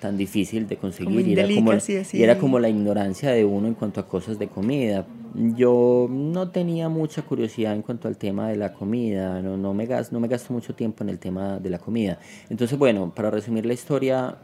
tan 0.00 0.16
difícil 0.18 0.68
de 0.68 0.76
conseguir, 0.76 1.26
y 1.26 1.32
era, 1.32 1.48
como, 1.48 1.72
y 1.72 2.22
era 2.22 2.38
como 2.38 2.58
la 2.58 2.68
ignorancia 2.68 3.30
de 3.30 3.44
uno 3.44 3.68
en 3.68 3.74
cuanto 3.74 4.00
a 4.00 4.06
cosas 4.06 4.38
de 4.38 4.48
comida. 4.48 5.06
Yo 5.56 6.08
no 6.10 6.50
tenía 6.50 6.88
mucha 6.88 7.22
curiosidad 7.22 7.74
en 7.74 7.82
cuanto 7.82 8.06
al 8.06 8.18
tema 8.18 8.48
de 8.50 8.56
la 8.56 8.74
comida, 8.74 9.40
no, 9.40 9.56
no, 9.56 9.72
me, 9.72 9.86
gasto, 9.86 10.14
no 10.14 10.20
me 10.20 10.28
gasto 10.28 10.52
mucho 10.52 10.74
tiempo 10.74 11.02
en 11.02 11.08
el 11.08 11.18
tema 11.18 11.58
de 11.58 11.70
la 11.70 11.78
comida. 11.78 12.18
Entonces, 12.50 12.78
bueno, 12.78 13.12
para 13.14 13.30
resumir 13.30 13.64
la 13.64 13.72
historia, 13.72 14.36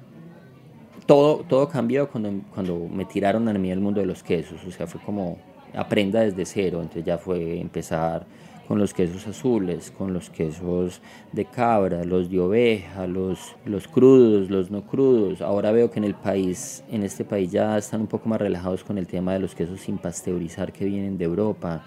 todo, 1.05 1.45
todo 1.47 1.69
cambió 1.69 2.09
cuando, 2.09 2.33
cuando 2.55 2.89
me 2.89 3.05
tiraron 3.05 3.47
a 3.47 3.53
mí 3.53 3.71
el 3.71 3.81
mundo 3.81 4.01
de 4.01 4.07
los 4.07 4.23
quesos, 4.23 4.65
o 4.67 4.71
sea, 4.71 4.87
fue 4.87 5.01
como 5.03 5.39
aprenda 5.75 6.21
desde 6.21 6.45
cero, 6.47 6.81
entonces 6.81 7.05
ya 7.05 7.19
fue 7.19 7.61
empezar 7.61 8.27
con 8.71 8.79
los 8.79 8.95
quesos 8.95 9.27
azules, 9.27 9.91
con 9.91 10.13
los 10.13 10.31
quesos 10.31 11.03
de 11.33 11.45
cabra, 11.45 12.05
los 12.05 12.31
de 12.31 12.39
oveja, 12.39 13.09
los, 13.09 13.57
los 13.65 13.89
crudos, 13.89 14.49
los 14.49 14.71
no 14.71 14.83
crudos. 14.83 15.41
Ahora 15.41 15.73
veo 15.73 15.91
que 15.91 15.99
en 15.99 16.05
el 16.05 16.15
país, 16.15 16.85
en 16.89 17.03
este 17.03 17.25
país 17.25 17.51
ya 17.51 17.77
están 17.77 18.03
un 18.03 18.07
poco 18.07 18.29
más 18.29 18.41
relajados 18.41 18.85
con 18.85 18.97
el 18.97 19.09
tema 19.09 19.33
de 19.33 19.41
los 19.41 19.57
quesos 19.57 19.81
sin 19.81 19.99
pasteurizar 19.99 20.73
que 20.73 20.85
vienen 20.85 21.19
de 21.19 21.25
Europa. 21.25 21.83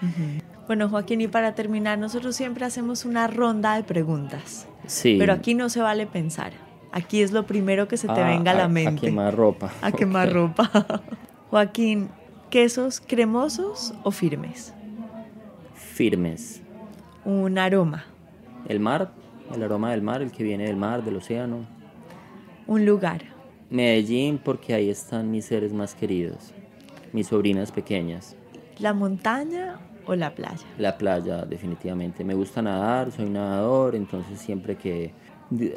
Bueno, 0.67 0.89
Joaquín, 0.89 1.21
y 1.21 1.29
para 1.29 1.55
terminar, 1.55 1.99
nosotros 1.99 2.35
siempre 2.35 2.65
hacemos 2.65 3.05
una 3.05 3.27
ronda 3.27 3.77
de 3.77 3.83
preguntas. 3.83 4.67
Sí. 4.85 5.15
Pero 5.17 5.31
aquí 5.31 5.53
no 5.53 5.69
se 5.69 5.79
vale 5.79 6.05
pensar. 6.05 6.51
Aquí 6.91 7.21
es 7.21 7.31
lo 7.31 7.45
primero 7.45 7.87
que 7.87 7.95
se 7.95 8.07
te 8.07 8.19
ah, 8.19 8.27
venga 8.27 8.51
a 8.51 8.55
la 8.55 8.67
mente. 8.67 9.07
A 9.07 9.09
quemar 9.09 9.33
ropa. 9.33 9.71
A 9.81 9.93
quemar 9.93 10.33
ropa. 10.33 10.69
Joaquín, 11.49 12.09
¿quesos 12.53 13.01
cremosos 13.01 13.95
o 14.03 14.11
firmes? 14.11 14.75
Firmes. 15.73 16.61
Un 17.25 17.57
aroma. 17.57 18.05
El 18.69 18.79
mar, 18.79 19.11
el 19.55 19.63
aroma 19.63 19.89
del 19.89 20.03
mar, 20.03 20.21
el 20.21 20.31
que 20.31 20.43
viene 20.43 20.65
del 20.65 20.75
mar, 20.75 21.03
del 21.03 21.15
océano. 21.15 21.65
Un 22.67 22.85
lugar. 22.85 23.23
Medellín, 23.71 24.37
porque 24.37 24.75
ahí 24.75 24.91
están 24.91 25.31
mis 25.31 25.45
seres 25.45 25.73
más 25.73 25.95
queridos, 25.95 26.53
mis 27.11 27.25
sobrinas 27.25 27.71
pequeñas. 27.71 28.35
¿La 28.77 28.93
montaña 28.93 29.79
o 30.05 30.13
la 30.13 30.35
playa? 30.35 30.67
La 30.77 30.95
playa, 30.95 31.45
definitivamente. 31.45 32.23
Me 32.23 32.35
gusta 32.35 32.61
nadar, 32.61 33.11
soy 33.11 33.31
nadador, 33.31 33.95
entonces 33.95 34.37
siempre 34.39 34.75
que 34.75 35.11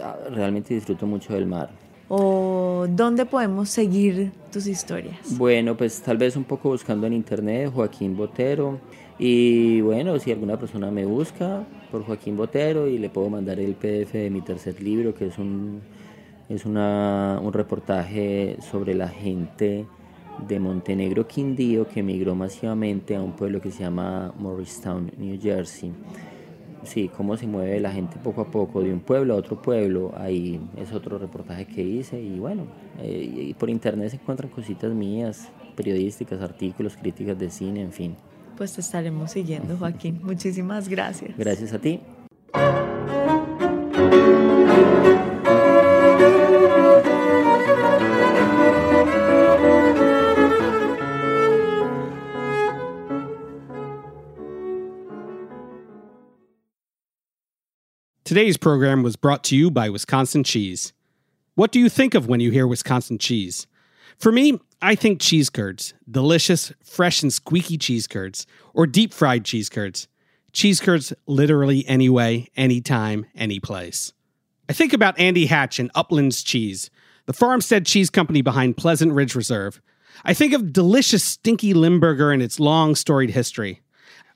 ah, 0.02 0.16
realmente 0.30 0.74
disfruto 0.74 1.06
mucho 1.06 1.32
del 1.32 1.46
mar. 1.46 1.70
¿O 2.08 2.86
dónde 2.88 3.26
podemos 3.26 3.68
seguir 3.68 4.30
tus 4.52 4.66
historias? 4.66 5.16
Bueno, 5.36 5.76
pues 5.76 6.00
tal 6.00 6.16
vez 6.18 6.36
un 6.36 6.44
poco 6.44 6.68
buscando 6.68 7.06
en 7.06 7.12
internet, 7.12 7.70
Joaquín 7.74 8.16
Botero. 8.16 8.78
Y 9.18 9.80
bueno, 9.80 10.18
si 10.18 10.30
alguna 10.30 10.58
persona 10.58 10.90
me 10.90 11.04
busca 11.04 11.64
por 11.90 12.04
Joaquín 12.04 12.36
Botero 12.36 12.86
y 12.86 12.98
le 12.98 13.08
puedo 13.08 13.28
mandar 13.28 13.58
el 13.58 13.74
PDF 13.74 14.12
de 14.12 14.30
mi 14.30 14.40
tercer 14.42 14.80
libro, 14.80 15.14
que 15.14 15.26
es 15.26 15.38
un, 15.38 15.80
es 16.48 16.64
una, 16.64 17.40
un 17.42 17.52
reportaje 17.52 18.56
sobre 18.70 18.94
la 18.94 19.08
gente 19.08 19.86
de 20.46 20.60
Montenegro 20.60 21.26
Quindío 21.26 21.88
que 21.88 22.00
emigró 22.00 22.34
masivamente 22.34 23.16
a 23.16 23.22
un 23.22 23.32
pueblo 23.32 23.60
que 23.60 23.72
se 23.72 23.82
llama 23.82 24.32
Morristown, 24.38 25.10
New 25.16 25.40
Jersey. 25.40 25.92
Sí, 26.86 27.10
cómo 27.14 27.36
se 27.36 27.46
mueve 27.46 27.80
la 27.80 27.90
gente 27.90 28.16
poco 28.22 28.40
a 28.40 28.50
poco 28.50 28.80
de 28.80 28.92
un 28.92 29.00
pueblo 29.00 29.34
a 29.34 29.36
otro 29.36 29.60
pueblo. 29.60 30.12
Ahí 30.16 30.60
es 30.76 30.92
otro 30.92 31.18
reportaje 31.18 31.66
que 31.66 31.82
hice 31.82 32.20
y 32.20 32.38
bueno, 32.38 32.64
eh, 33.00 33.48
y 33.48 33.54
por 33.54 33.68
internet 33.68 34.10
se 34.10 34.16
encuentran 34.16 34.50
cositas 34.50 34.92
mías, 34.92 35.48
periodísticas, 35.74 36.40
artículos, 36.40 36.96
críticas 36.96 37.38
de 37.38 37.50
cine, 37.50 37.82
en 37.82 37.92
fin 37.92 38.16
pues 38.56 38.72
te 38.72 38.80
estaremos 38.80 39.30
siguiendo, 39.30 39.76
Joaquín. 39.76 40.20
Muchísimas 40.22 40.88
gracias. 40.88 41.36
Gracias 41.36 41.72
a 41.72 41.78
ti. 41.78 42.00
Today's 58.26 58.56
program 58.56 59.04
was 59.04 59.14
brought 59.14 59.44
to 59.44 59.56
you 59.56 59.70
by 59.70 59.88
Wisconsin 59.88 60.42
Cheese. 60.42 60.92
What 61.54 61.70
do 61.70 61.78
you 61.78 61.88
think 61.88 62.12
of 62.12 62.26
when 62.26 62.40
you 62.40 62.50
hear 62.50 62.66
Wisconsin 62.66 63.18
cheese? 63.18 63.68
For 64.18 64.32
me, 64.32 64.58
I 64.82 64.96
think 64.96 65.20
cheese 65.20 65.48
curds, 65.48 65.94
delicious, 66.10 66.72
fresh, 66.82 67.22
and 67.22 67.32
squeaky 67.32 67.78
cheese 67.78 68.08
curds, 68.08 68.44
or 68.74 68.84
deep 68.84 69.14
fried 69.14 69.44
cheese 69.44 69.68
curds. 69.68 70.08
Cheese 70.52 70.80
curds 70.80 71.12
literally 71.28 71.86
anyway, 71.86 72.48
anytime, 72.56 73.26
any 73.36 73.60
place. 73.60 74.12
I 74.68 74.72
think 74.72 74.92
about 74.92 75.16
Andy 75.20 75.46
Hatch 75.46 75.78
and 75.78 75.92
Uplands 75.94 76.42
Cheese, 76.42 76.90
the 77.26 77.32
farmstead 77.32 77.86
cheese 77.86 78.10
company 78.10 78.42
behind 78.42 78.76
Pleasant 78.76 79.12
Ridge 79.12 79.36
Reserve. 79.36 79.80
I 80.24 80.34
think 80.34 80.52
of 80.52 80.72
delicious 80.72 81.22
stinky 81.22 81.74
Limburger 81.74 82.32
and 82.32 82.42
its 82.42 82.58
long 82.58 82.96
storied 82.96 83.30
history. 83.30 83.82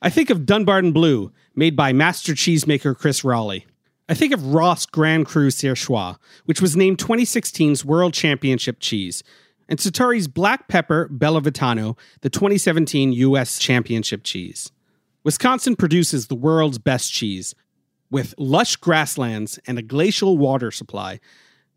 I 0.00 0.10
think 0.10 0.30
of 0.30 0.46
Dunbarton 0.46 0.92
Blue, 0.92 1.32
made 1.56 1.74
by 1.74 1.92
master 1.92 2.34
cheesemaker 2.34 2.96
Chris 2.96 3.24
Raleigh. 3.24 3.66
I 4.10 4.14
think 4.14 4.34
of 4.34 4.52
Ross 4.52 4.86
Grand 4.86 5.24
Cru 5.24 5.50
Serchois, 5.50 6.16
which 6.44 6.60
was 6.60 6.76
named 6.76 6.98
2016's 6.98 7.84
World 7.84 8.12
Championship 8.12 8.78
cheese, 8.80 9.22
and 9.68 9.78
Satari's 9.78 10.26
Black 10.26 10.66
Pepper 10.66 11.08
Bellavitano, 11.08 11.96
the 12.22 12.28
2017 12.28 13.12
U.S. 13.12 13.60
Championship 13.60 14.24
cheese. 14.24 14.72
Wisconsin 15.22 15.76
produces 15.76 16.26
the 16.26 16.34
world's 16.34 16.78
best 16.78 17.12
cheese, 17.12 17.54
with 18.10 18.34
lush 18.36 18.74
grasslands 18.74 19.60
and 19.68 19.78
a 19.78 19.82
glacial 19.82 20.36
water 20.36 20.72
supply 20.72 21.20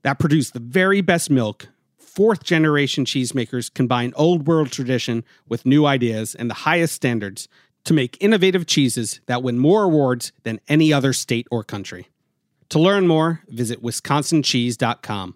that 0.01 0.17
produce 0.17 0.49
the 0.49 0.59
very 0.59 1.01
best 1.01 1.29
milk. 1.29 1.67
Fourth 1.99 2.43
generation 2.43 3.05
cheesemakers 3.05 3.71
combine 3.71 4.11
old 4.15 4.47
world 4.47 4.71
tradition 4.71 5.23
with 5.47 5.67
new 5.67 5.85
ideas 5.85 6.33
and 6.33 6.49
the 6.49 6.55
highest 6.55 6.95
standards 6.95 7.47
to 7.83 7.93
make 7.93 8.17
innovative 8.19 8.65
cheeses 8.65 9.21
that 9.27 9.43
win 9.43 9.59
more 9.59 9.83
awards 9.83 10.31
than 10.41 10.59
any 10.67 10.91
other 10.91 11.13
state 11.13 11.45
or 11.51 11.63
country. 11.63 12.07
To 12.69 12.79
learn 12.79 13.07
more, 13.07 13.41
visit 13.49 13.81
wisconsincheese.com. 13.81 15.35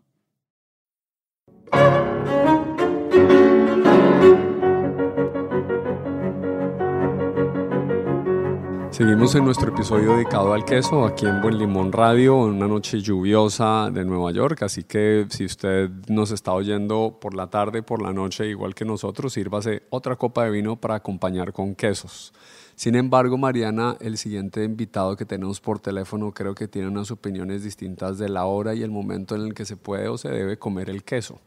Seguimos 8.98 9.36
en 9.36 9.46
nuestro 9.46 9.72
episodio 9.72 10.16
dedicado 10.16 10.54
al 10.54 10.66
queso 10.66 11.06
aquí 11.06 11.28
en 11.28 11.40
Buen 11.40 11.60
Limón 11.60 11.92
Radio, 11.92 12.48
en 12.48 12.56
una 12.56 12.68
noche 12.68 13.00
lluviosa 13.00 13.92
de 13.92 14.04
Nueva 14.04 14.32
York, 14.32 14.64
así 14.64 14.86
que 14.86 15.28
si 15.30 15.46
usted 15.46 15.92
nos 16.08 16.32
está 16.32 16.54
oyendo 16.54 17.20
por 17.22 17.36
la 17.36 17.48
tarde, 17.48 17.84
por 17.84 18.02
la 18.02 18.12
noche, 18.12 18.48
igual 18.48 18.74
que 18.74 18.86
nosotros, 18.86 19.34
sírvase 19.34 19.84
otra 19.92 20.16
copa 20.16 20.46
de 20.46 20.50
vino 20.50 20.78
para 20.78 20.96
acompañar 20.96 21.54
con 21.54 21.76
quesos. 21.76 22.34
Sin 22.78 22.94
embargo, 22.94 23.40
Mariana, 23.40 23.98
el 24.00 24.20
siguiente 24.20 24.64
invitado 24.64 25.16
que 25.18 25.26
tenemos 25.26 25.60
por 25.60 25.80
teléfono 25.80 26.32
creo 26.32 26.54
que 26.54 26.68
tiene 26.68 26.88
unas 26.88 27.10
opiniones 27.10 27.64
distintas 27.64 28.20
de 28.20 28.30
la 28.30 28.46
hora 28.46 28.76
y 28.76 28.84
el 28.84 28.92
momento 28.92 29.34
en 29.34 29.42
el 29.42 29.56
que 29.56 29.66
se 29.66 29.76
puede 29.76 30.08
o 30.08 30.16
se 30.16 30.30
debe 30.30 30.60
comer 30.60 30.92
el 30.92 31.04
queso. 31.04 31.40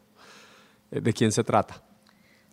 Eh, 0.91 0.99
¿De 0.99 1.13
quién 1.13 1.31
se 1.31 1.45
trata? 1.45 1.81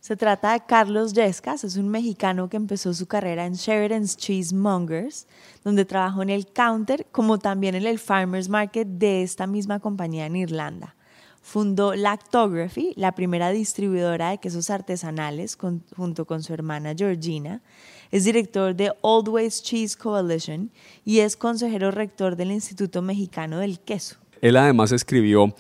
Se 0.01 0.17
trata 0.17 0.53
de 0.53 0.61
Carlos 0.65 1.13
Yescas, 1.13 1.65
es 1.65 1.77
un 1.77 1.89
mexicano 1.89 2.49
que 2.49 2.57
empezó 2.57 2.95
su 2.95 3.09
carrera 3.09 3.47
en 3.47 3.55
Sheridan's 3.55 4.17
Cheesemongers, 4.17 5.27
donde 5.65 5.85
trabajó 5.85 6.23
en 6.23 6.31
el 6.31 6.47
counter 6.47 7.05
como 7.11 7.41
también 7.41 7.75
en 7.75 7.85
el 7.85 7.99
Farmers 7.99 8.49
Market 8.49 8.87
de 8.87 9.25
esta 9.25 9.49
misma 9.49 9.81
compañía 9.81 10.27
en 10.27 10.37
Irlanda. 10.37 10.95
Fundó 11.43 11.95
Lactography, 11.95 12.93
la 12.97 13.13
primera 13.13 13.51
distribuidora 13.51 14.31
de 14.31 14.39
quesos 14.39 14.71
artesanales, 14.71 15.57
junto 15.97 16.25
con 16.27 16.43
su 16.43 16.53
hermana 16.53 16.95
Georgina. 16.97 17.63
Es 18.11 18.25
director 18.25 18.75
de 18.75 18.93
Old 19.01 19.29
Ways 19.29 19.63
Cheese 19.63 19.97
Coalition 19.97 20.71
y 21.05 21.21
es 21.21 21.37
consejero 21.37 21.91
rector 21.91 22.37
del 22.37 22.53
Instituto 22.53 23.03
Mexicano 23.03 23.59
del 23.59 23.81
Queso. 23.81 24.17
Él 24.41 24.57
además 24.57 24.93
escribió 24.93 25.55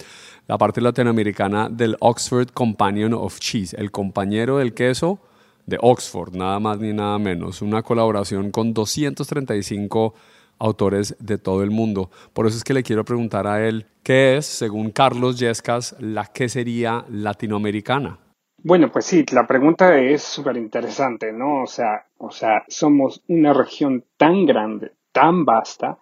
la 0.47 0.57
parte 0.57 0.81
latinoamericana 0.81 1.69
del 1.69 1.97
Oxford 2.01 2.49
Companion 2.53 3.13
of 3.13 3.39
Cheese, 3.39 3.75
el 3.77 3.91
compañero 3.91 4.59
del 4.59 4.73
queso 4.73 5.19
de 5.67 5.79
Oxford, 5.81 6.35
nada 6.35 6.59
más 6.59 6.79
ni 6.79 6.95
nada 6.95 7.19
menos. 7.19 7.61
Una 7.61 7.83
colaboración 7.83 8.51
con 8.51 8.73
235 8.73 10.15
autores 10.59 11.17
de 11.21 11.38
todo 11.38 11.62
el 11.62 11.71
mundo. 11.71 12.11
Por 12.33 12.47
eso 12.47 12.57
es 12.57 12.65
que 12.65 12.75
le 12.75 12.83
quiero 12.83 13.05
preguntar 13.05 13.47
a 13.47 13.67
él, 13.67 13.87
¿qué 14.03 14.37
es, 14.37 14.47
según 14.47 14.91
Carlos 14.91 15.38
Yescas, 15.38 15.97
la 16.00 16.27
quesería 16.27 17.05
latinoamericana? 17.09 18.19
Bueno, 18.62 18.91
pues 18.91 19.05
sí, 19.05 19.25
la 19.33 19.47
pregunta 19.47 19.99
es 19.99 20.23
súper 20.23 20.57
interesante, 20.57 21.33
¿no? 21.33 21.62
O 21.62 21.67
sea, 21.67 22.07
o 22.17 22.31
sea, 22.31 22.65
somos 22.67 23.23
una 23.29 23.53
región 23.53 24.05
tan 24.17 24.47
grande, 24.47 24.93
tan 25.12 25.45
vasta, 25.45 25.99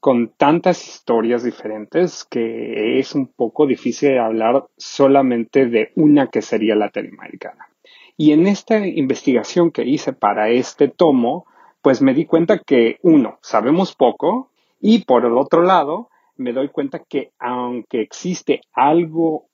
con 0.00 0.28
tantas 0.36 0.86
historias 0.86 1.42
diferentes 1.42 2.24
que 2.24 2.98
es 3.00 3.14
un 3.14 3.26
poco 3.26 3.66
difícil 3.66 4.16
hablar 4.18 4.66
solamente 4.76 5.66
de 5.66 5.90
una 5.96 6.28
quesería 6.28 6.76
latinoamericana. 6.76 7.68
Y 8.16 8.32
en 8.32 8.46
esta 8.46 8.86
investigación 8.86 9.70
que 9.70 9.84
hice 9.84 10.12
para 10.12 10.50
este 10.50 10.88
tomo, 10.88 11.46
pues 11.88 12.02
me 12.02 12.12
di 12.12 12.26
cuenta 12.26 12.58
que, 12.58 12.98
uno, 13.00 13.38
sabemos 13.40 13.94
poco 13.94 14.50
y 14.78 15.06
por 15.06 15.24
el 15.24 15.38
otro 15.38 15.62
lado, 15.62 16.10
me 16.36 16.52
doy 16.52 16.68
cuenta 16.68 17.02
que 17.08 17.30
aunque 17.38 18.02
existe 18.02 18.60
algo, 18.74 19.46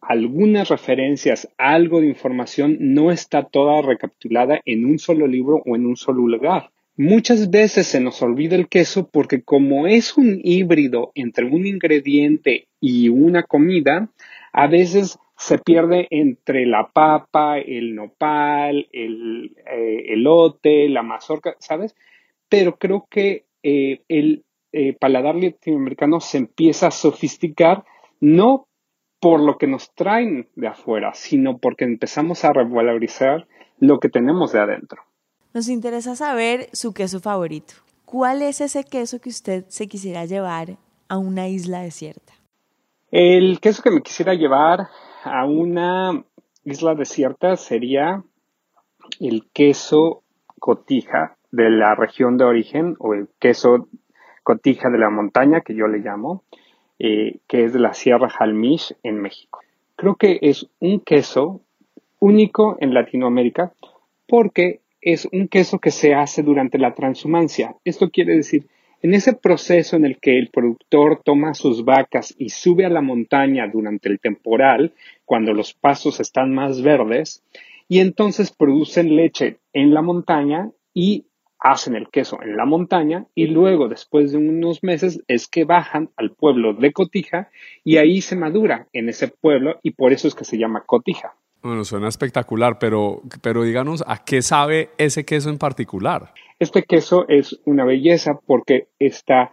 algunas 0.00 0.70
referencias, 0.70 1.50
algo 1.58 2.00
de 2.00 2.06
información, 2.06 2.78
no 2.80 3.10
está 3.10 3.42
toda 3.42 3.82
recapitulada 3.82 4.62
en 4.64 4.86
un 4.86 4.98
solo 4.98 5.26
libro 5.26 5.60
o 5.66 5.76
en 5.76 5.84
un 5.84 5.96
solo 5.96 6.26
lugar. 6.26 6.70
Muchas 6.96 7.50
veces 7.50 7.88
se 7.88 8.00
nos 8.00 8.22
olvida 8.22 8.56
el 8.56 8.68
queso 8.68 9.10
porque 9.12 9.42
como 9.42 9.86
es 9.86 10.16
un 10.16 10.40
híbrido 10.42 11.12
entre 11.14 11.44
un 11.44 11.66
ingrediente 11.66 12.68
y 12.80 13.10
una 13.10 13.42
comida, 13.42 14.08
a 14.52 14.66
veces 14.66 15.18
se 15.36 15.58
pierde 15.58 16.06
entre 16.10 16.66
la 16.66 16.90
papa, 16.92 17.58
el 17.58 17.94
nopal, 17.94 18.88
el 18.92 19.56
eh, 19.66 20.12
elote, 20.12 20.88
la 20.88 21.02
mazorca, 21.02 21.56
¿sabes? 21.58 21.96
Pero 22.48 22.76
creo 22.76 23.06
que 23.10 23.46
eh, 23.62 24.02
el 24.08 24.44
eh, 24.72 24.92
paladar 24.92 25.34
latinoamericano 25.34 26.20
se 26.20 26.38
empieza 26.38 26.88
a 26.88 26.90
sofisticar 26.92 27.84
no 28.20 28.68
por 29.20 29.40
lo 29.40 29.56
que 29.56 29.66
nos 29.66 29.94
traen 29.94 30.48
de 30.54 30.68
afuera, 30.68 31.12
sino 31.14 31.58
porque 31.58 31.84
empezamos 31.84 32.44
a 32.44 32.52
revalorizar 32.52 33.46
lo 33.78 34.00
que 34.00 34.08
tenemos 34.08 34.52
de 34.52 34.60
adentro. 34.60 35.02
Nos 35.54 35.68
interesa 35.68 36.16
saber 36.16 36.68
su 36.72 36.92
queso 36.94 37.20
favorito. 37.20 37.74
¿Cuál 38.04 38.42
es 38.42 38.60
ese 38.60 38.84
queso 38.84 39.20
que 39.20 39.28
usted 39.28 39.64
se 39.68 39.88
quisiera 39.88 40.24
llevar 40.24 40.76
a 41.08 41.18
una 41.18 41.48
isla 41.48 41.82
desierta? 41.82 42.32
El 43.12 43.60
queso 43.60 43.82
que 43.82 43.90
me 43.90 44.00
quisiera 44.00 44.32
llevar 44.32 44.88
a 45.22 45.44
una 45.44 46.24
isla 46.64 46.94
desierta 46.94 47.58
sería 47.58 48.24
el 49.20 49.44
queso 49.52 50.22
cotija 50.58 51.36
de 51.50 51.68
la 51.68 51.94
región 51.94 52.38
de 52.38 52.44
origen 52.44 52.96
o 53.00 53.12
el 53.12 53.28
queso 53.38 53.86
cotija 54.42 54.88
de 54.88 54.96
la 54.96 55.10
montaña 55.10 55.60
que 55.60 55.74
yo 55.74 55.88
le 55.88 55.98
llamo, 55.98 56.42
eh, 56.98 57.40
que 57.48 57.66
es 57.66 57.74
de 57.74 57.80
la 57.80 57.92
Sierra 57.92 58.30
Jalmich 58.30 58.96
en 59.02 59.20
México. 59.20 59.60
Creo 59.94 60.14
que 60.14 60.38
es 60.40 60.70
un 60.80 61.00
queso 61.00 61.60
único 62.18 62.78
en 62.80 62.94
Latinoamérica 62.94 63.74
porque 64.26 64.80
es 65.02 65.28
un 65.30 65.48
queso 65.48 65.80
que 65.80 65.90
se 65.90 66.14
hace 66.14 66.42
durante 66.42 66.78
la 66.78 66.94
transhumancia. 66.94 67.76
Esto 67.84 68.08
quiere 68.08 68.34
decir 68.34 68.68
en 69.02 69.14
ese 69.14 69.34
proceso 69.34 69.96
en 69.96 70.04
el 70.04 70.18
que 70.18 70.38
el 70.38 70.48
productor 70.50 71.20
toma 71.24 71.54
sus 71.54 71.84
vacas 71.84 72.34
y 72.38 72.50
sube 72.50 72.86
a 72.86 72.88
la 72.88 73.02
montaña 73.02 73.68
durante 73.72 74.08
el 74.08 74.20
temporal, 74.20 74.92
cuando 75.24 75.52
los 75.52 75.74
pastos 75.74 76.20
están 76.20 76.54
más 76.54 76.82
verdes, 76.82 77.42
y 77.88 77.98
entonces 77.98 78.52
producen 78.52 79.16
leche 79.16 79.58
en 79.72 79.92
la 79.92 80.02
montaña 80.02 80.70
y 80.94 81.26
hacen 81.58 81.94
el 81.94 82.08
queso 82.08 82.42
en 82.42 82.56
la 82.56 82.64
montaña 82.64 83.26
y 83.34 83.46
luego 83.46 83.88
después 83.88 84.32
de 84.32 84.38
unos 84.38 84.82
meses 84.82 85.22
es 85.28 85.46
que 85.46 85.64
bajan 85.64 86.10
al 86.16 86.30
pueblo 86.30 86.74
de 86.74 86.92
Cotija 86.92 87.50
y 87.84 87.98
ahí 87.98 88.20
se 88.20 88.34
madura 88.34 88.88
en 88.92 89.08
ese 89.08 89.28
pueblo 89.28 89.78
y 89.82 89.92
por 89.92 90.12
eso 90.12 90.26
es 90.26 90.34
que 90.34 90.44
se 90.44 90.58
llama 90.58 90.82
Cotija. 90.84 91.34
Bueno, 91.62 91.84
suena 91.84 92.08
espectacular, 92.08 92.80
pero, 92.80 93.22
pero 93.40 93.62
díganos, 93.62 94.02
¿a 94.08 94.24
qué 94.24 94.42
sabe 94.42 94.90
ese 94.98 95.24
queso 95.24 95.48
en 95.48 95.58
particular? 95.58 96.34
Este 96.62 96.84
queso 96.84 97.26
es 97.26 97.60
una 97.64 97.84
belleza 97.84 98.38
porque 98.46 98.86
está 99.00 99.50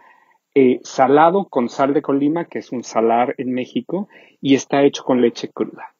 eh, 0.54 0.78
salado 0.84 1.46
con 1.46 1.68
sal 1.68 1.92
de 1.92 2.02
Colima, 2.02 2.44
que 2.44 2.60
es 2.60 2.70
un 2.70 2.84
salar 2.84 3.34
en 3.36 3.52
México, 3.52 4.08
y 4.40 4.54
está 4.54 4.84
hecho 4.84 5.02
con 5.02 5.20
leche 5.20 5.48
cruda. 5.52 5.96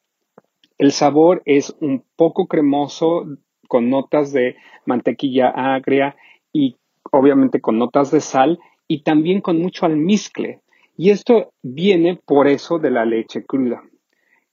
El 0.78 0.92
sabor 0.92 1.42
es 1.46 1.74
un 1.80 2.04
poco 2.14 2.46
cremoso, 2.46 3.26
con 3.66 3.90
notas 3.90 4.32
de 4.32 4.54
mantequilla 4.86 5.48
agria 5.48 6.14
y 6.52 6.76
obviamente 7.10 7.60
con 7.60 7.76
notas 7.76 8.12
de 8.12 8.20
sal 8.20 8.60
y 8.86 9.02
también 9.02 9.40
con 9.40 9.58
mucho 9.58 9.86
almizcle. 9.86 10.60
Y 10.96 11.10
esto 11.10 11.50
viene 11.60 12.20
por 12.24 12.46
eso 12.46 12.78
de 12.78 12.92
la 12.92 13.04
leche 13.04 13.44
cruda. 13.44 13.82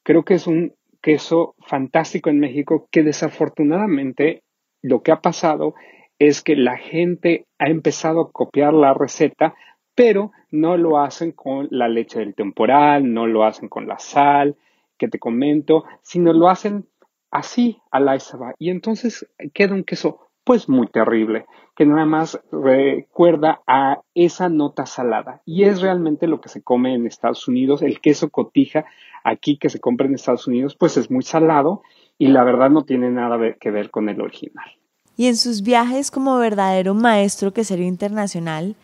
Creo 0.01 0.25
que 0.25 0.33
es 0.33 0.47
un 0.47 0.73
queso 1.03 1.53
fantástico 1.67 2.31
en 2.31 2.39
México 2.39 2.87
que 2.89 3.03
desafortunadamente 3.03 4.41
lo 4.81 5.03
que 5.03 5.11
ha 5.11 5.21
pasado 5.21 5.75
es 6.19 6.41
que 6.41 6.56
la 6.56 6.77
gente 6.77 7.45
ha 7.60 7.67
empezado 7.67 8.21
a 8.21 8.32
copiar 8.32 8.73
la 8.73 8.93
receta, 8.93 9.56
pero 9.95 10.32
no 10.51 10.77
lo 10.77 10.99
hacen 10.99 11.32
con 11.32 11.67
la 11.71 11.88
leche 11.88 12.19
del 12.19 12.36
temporal, 12.36 13.13
no 13.13 13.27
lo 13.27 13.43
hacen 13.43 13.69
con 13.69 13.88
la 13.88 13.99
sal 13.99 14.56
que 14.97 15.08
te 15.08 15.19
comento, 15.19 15.86
sino 16.01 16.34
lo 16.34 16.49
hacen 16.49 16.88
así 17.32 17.80
a 17.91 17.99
la. 17.99 18.17
Y 18.58 18.69
entonces 18.69 19.27
queda 19.53 19.73
un 19.73 19.84
queso 19.84 20.27
pues 20.43 20.69
muy 20.69 20.88
terrible, 20.88 21.45
que 21.75 21.86
nada 21.86 22.06
más 22.06 22.39
recuerda 22.51 23.62
a 23.67 23.99
esa 24.15 24.47
nota 24.47 24.86
salada. 24.86 25.41
Y 25.45 25.65
es 25.65 25.82
realmente 25.82 26.25
lo 26.25 26.39
que 26.39 26.47
se 26.47 26.63
come 26.63 26.95
en 26.95 27.06
Estados 27.06 27.49
Unidos. 27.49 27.82
El 27.82 27.99
queso 27.99 28.30
cotija 28.30 28.86
aquí 29.25 29.58
que 29.58 29.69
se 29.69 29.80
compra 29.82 30.08
en 30.08 30.15
Estados 30.15 30.47
Unidos, 30.47 30.77
pues 30.80 30.95
es 30.95 31.12
muy 31.12 31.23
salado 31.23 31.84
y 32.17 32.27
la 32.27 32.45
verdad 32.45 32.69
no 32.69 32.86
tiene 32.86 33.12
nada 33.12 33.38
que 33.60 33.71
ver 33.71 33.91
con 33.91 34.08
el 34.08 34.21
original. 34.21 34.71
Y 35.17 35.27
en 35.27 35.36
sus 35.36 35.63
viajes 35.63 36.12
como 36.12 36.38
verdadero 36.38 36.93
maestro 36.93 37.51
quesero 37.51 37.82
internacional, 37.82 38.75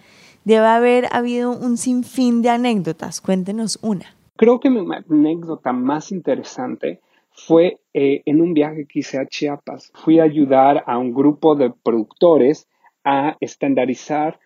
debe 0.43 0.65
haber 0.65 1.07
habido 1.11 1.51
un 1.51 1.77
sinfín 1.77 2.41
de 2.41 2.49
anécdotas. 2.49 3.21
Cuéntenos 3.21 3.79
una. 3.81 4.15
Creo 4.35 4.59
que 4.59 4.69
mi 4.69 4.83
anécdota 5.09 5.71
más 5.71 6.11
interesante 6.11 7.01
fue 7.31 7.79
eh, 7.93 8.23
en 8.25 8.41
un 8.41 8.53
viaje 8.53 8.85
que 8.87 8.99
hice 8.99 9.19
a 9.19 9.27
Chiapas. 9.27 9.91
Fui 9.93 10.19
a 10.19 10.23
ayudar 10.23 10.83
a 10.87 10.97
un 10.97 11.13
grupo 11.13 11.55
de 11.55 11.71
productores 11.71 12.67
a 13.03 13.37
estandarizar 13.39 14.39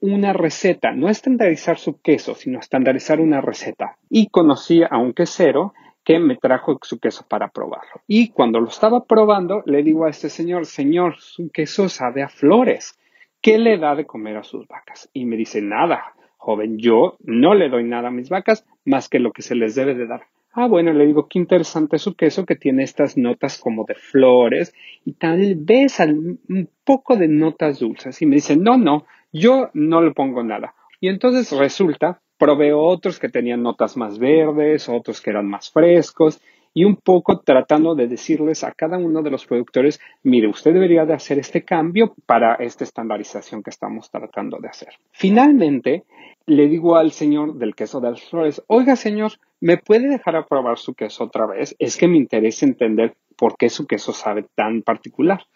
una 0.00 0.32
receta, 0.32 0.92
no 0.92 1.08
estandarizar 1.08 1.78
su 1.78 2.00
queso, 2.00 2.34
sino 2.34 2.58
estandarizar 2.58 3.20
una 3.20 3.40
receta. 3.40 3.96
Y 4.10 4.28
conocí 4.28 4.82
a 4.82 4.98
un 4.98 5.12
quesero 5.12 5.72
que 6.04 6.18
me 6.18 6.36
trajo 6.36 6.78
su 6.82 6.98
queso 6.98 7.24
para 7.28 7.48
probarlo. 7.48 8.02
Y 8.06 8.28
cuando 8.28 8.60
lo 8.60 8.68
estaba 8.68 9.04
probando, 9.04 9.62
le 9.66 9.82
digo 9.82 10.04
a 10.04 10.10
este 10.10 10.28
señor, 10.28 10.66
señor, 10.66 11.16
su 11.18 11.50
queso 11.50 11.88
sabe 11.88 12.22
a 12.22 12.28
flores. 12.28 12.98
¿Qué 13.40 13.58
le 13.58 13.78
da 13.78 13.94
de 13.94 14.06
comer 14.06 14.36
a 14.36 14.44
sus 14.44 14.66
vacas? 14.68 15.08
Y 15.12 15.24
me 15.24 15.36
dice, 15.36 15.60
nada, 15.60 16.14
joven, 16.36 16.78
yo 16.78 17.16
no 17.20 17.54
le 17.54 17.68
doy 17.68 17.84
nada 17.84 18.08
a 18.08 18.12
mis 18.12 18.28
vacas 18.28 18.66
más 18.84 19.08
que 19.08 19.18
lo 19.18 19.32
que 19.32 19.42
se 19.42 19.54
les 19.54 19.74
debe 19.74 19.94
de 19.94 20.06
dar. 20.06 20.26
Ah, 20.52 20.68
bueno, 20.68 20.92
le 20.92 21.06
digo, 21.06 21.26
qué 21.26 21.40
interesante 21.40 21.98
su 21.98 22.14
queso 22.14 22.46
que 22.46 22.54
tiene 22.54 22.84
estas 22.84 23.16
notas 23.16 23.58
como 23.58 23.84
de 23.84 23.94
flores 23.96 24.72
y 25.04 25.14
tal 25.14 25.56
vez 25.56 25.98
un 25.98 26.68
poco 26.84 27.16
de 27.16 27.26
notas 27.26 27.80
dulces. 27.80 28.22
Y 28.22 28.26
me 28.26 28.36
dice, 28.36 28.56
no, 28.56 28.76
no, 28.76 29.04
yo 29.32 29.70
no 29.74 30.00
le 30.00 30.12
pongo 30.12 30.44
nada. 30.44 30.74
Y 31.00 31.08
entonces 31.08 31.50
resulta 31.58 32.20
Probé 32.44 32.74
otros 32.74 33.18
que 33.18 33.30
tenían 33.30 33.62
notas 33.62 33.96
más 33.96 34.18
verdes, 34.18 34.90
otros 34.90 35.22
que 35.22 35.30
eran 35.30 35.48
más 35.48 35.70
frescos 35.70 36.42
y 36.74 36.84
un 36.84 36.96
poco 36.96 37.40
tratando 37.40 37.94
de 37.94 38.06
decirles 38.06 38.64
a 38.64 38.72
cada 38.72 38.98
uno 38.98 39.22
de 39.22 39.30
los 39.30 39.46
productores, 39.46 39.98
mire, 40.24 40.48
usted 40.48 40.74
debería 40.74 41.06
de 41.06 41.14
hacer 41.14 41.38
este 41.38 41.64
cambio 41.64 42.14
para 42.26 42.56
esta 42.56 42.84
estandarización 42.84 43.62
que 43.62 43.70
estamos 43.70 44.10
tratando 44.10 44.58
de 44.58 44.68
hacer. 44.68 44.90
Finalmente, 45.10 46.04
le 46.44 46.68
digo 46.68 46.96
al 46.96 47.12
señor 47.12 47.54
del 47.54 47.74
queso 47.74 47.98
de 48.02 48.10
las 48.10 48.22
flores, 48.28 48.62
oiga 48.66 48.94
señor, 48.94 49.32
¿me 49.60 49.78
puede 49.78 50.08
dejar 50.08 50.36
a 50.36 50.44
probar 50.44 50.76
su 50.76 50.92
queso 50.92 51.24
otra 51.24 51.46
vez? 51.46 51.74
Es 51.78 51.96
que 51.96 52.08
me 52.08 52.18
interesa 52.18 52.66
entender 52.66 53.14
por 53.38 53.56
qué 53.56 53.70
su 53.70 53.86
queso 53.86 54.12
sabe 54.12 54.44
tan 54.54 54.82
particular 54.82 55.46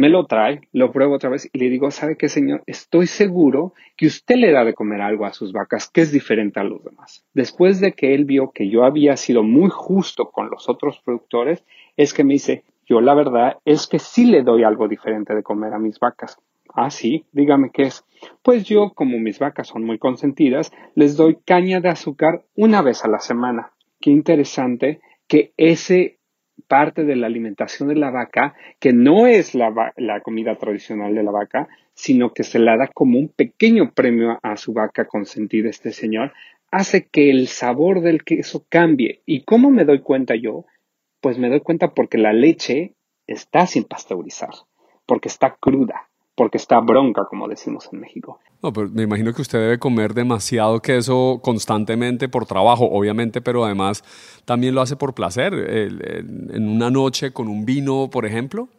me 0.00 0.08
lo 0.08 0.24
trae, 0.24 0.62
lo 0.72 0.92
pruebo 0.92 1.16
otra 1.16 1.28
vez 1.28 1.50
y 1.52 1.58
le 1.58 1.68
digo, 1.68 1.90
¿sabe 1.90 2.16
qué, 2.16 2.30
señor? 2.30 2.62
Estoy 2.64 3.06
seguro 3.06 3.74
que 3.98 4.06
usted 4.06 4.36
le 4.36 4.50
da 4.50 4.64
de 4.64 4.72
comer 4.72 5.02
algo 5.02 5.26
a 5.26 5.34
sus 5.34 5.52
vacas 5.52 5.90
que 5.90 6.00
es 6.00 6.10
diferente 6.10 6.58
a 6.58 6.64
los 6.64 6.82
demás. 6.82 7.26
Después 7.34 7.80
de 7.80 7.92
que 7.92 8.14
él 8.14 8.24
vio 8.24 8.50
que 8.50 8.70
yo 8.70 8.84
había 8.84 9.18
sido 9.18 9.42
muy 9.42 9.68
justo 9.68 10.30
con 10.30 10.48
los 10.48 10.70
otros 10.70 11.02
productores, 11.04 11.62
es 11.98 12.14
que 12.14 12.24
me 12.24 12.32
dice, 12.32 12.64
yo 12.86 13.02
la 13.02 13.12
verdad 13.12 13.58
es 13.66 13.86
que 13.86 13.98
sí 13.98 14.24
le 14.24 14.42
doy 14.42 14.64
algo 14.64 14.88
diferente 14.88 15.34
de 15.34 15.42
comer 15.42 15.74
a 15.74 15.78
mis 15.78 15.98
vacas. 15.98 16.38
Ah, 16.72 16.88
sí, 16.88 17.26
dígame 17.32 17.68
qué 17.70 17.82
es. 17.82 18.02
Pues 18.42 18.64
yo, 18.64 18.92
como 18.94 19.18
mis 19.18 19.38
vacas 19.38 19.68
son 19.68 19.84
muy 19.84 19.98
consentidas, 19.98 20.72
les 20.94 21.18
doy 21.18 21.36
caña 21.44 21.80
de 21.80 21.90
azúcar 21.90 22.46
una 22.56 22.80
vez 22.80 23.04
a 23.04 23.08
la 23.08 23.18
semana. 23.18 23.72
Qué 24.00 24.08
interesante 24.08 25.02
que 25.28 25.52
ese 25.58 26.19
parte 26.60 27.04
de 27.04 27.16
la 27.16 27.26
alimentación 27.26 27.88
de 27.88 27.96
la 27.96 28.10
vaca, 28.10 28.54
que 28.78 28.92
no 28.92 29.26
es 29.26 29.54
la, 29.54 29.72
comida 30.22 30.56
tradicional 30.56 31.14
de 31.14 31.22
la 31.22 31.30
vaca, 31.30 31.68
sino 31.94 32.32
que 32.32 32.42
se 32.44 32.58
la 32.58 32.76
da 32.76 32.88
como 32.88 33.18
un 33.18 33.28
pequeño 33.28 33.92
premio 33.92 34.38
a 34.42 34.56
su 34.56 34.72
vaca 34.72 35.06
consentida 35.06 35.70
este 35.70 35.92
señor, 35.92 36.32
hace 36.70 37.06
que 37.06 37.30
el 37.30 37.48
sabor 37.48 38.00
del 38.00 38.24
queso 38.24 38.66
cambie. 38.68 39.22
¿Y 39.26 39.44
cómo 39.44 39.70
me 39.70 39.84
doy 39.84 40.00
cuenta 40.00 40.34
yo? 40.34 40.64
Pues 41.20 41.38
me 41.38 41.48
doy 41.48 41.60
cuenta 41.60 41.94
porque 41.94 42.18
la 42.18 42.32
leche 42.32 42.94
está 43.26 43.66
sin 43.66 43.84
pasteurizar, 43.84 44.50
porque 45.06 45.28
está 45.28 45.56
cruda, 45.60 46.09
porque 46.40 46.56
está 46.56 46.80
bronca, 46.80 47.26
como 47.28 47.46
decimos 47.48 47.90
en 47.92 48.00
México. 48.00 48.40
No, 48.62 48.72
pero 48.72 48.88
me 48.88 49.02
imagino 49.02 49.34
que 49.34 49.42
usted 49.42 49.58
debe 49.58 49.78
comer 49.78 50.14
demasiado 50.14 50.80
queso 50.80 51.38
constantemente 51.42 52.30
por 52.30 52.46
trabajo, 52.46 52.88
obviamente, 52.90 53.42
pero 53.42 53.62
además 53.62 54.02
también 54.46 54.74
lo 54.74 54.80
hace 54.80 54.96
por 54.96 55.12
placer, 55.12 55.52
en 55.52 56.66
una 56.66 56.90
noche 56.90 57.34
con 57.34 57.46
un 57.46 57.66
vino, 57.66 58.08
por 58.10 58.24
ejemplo. 58.24 58.70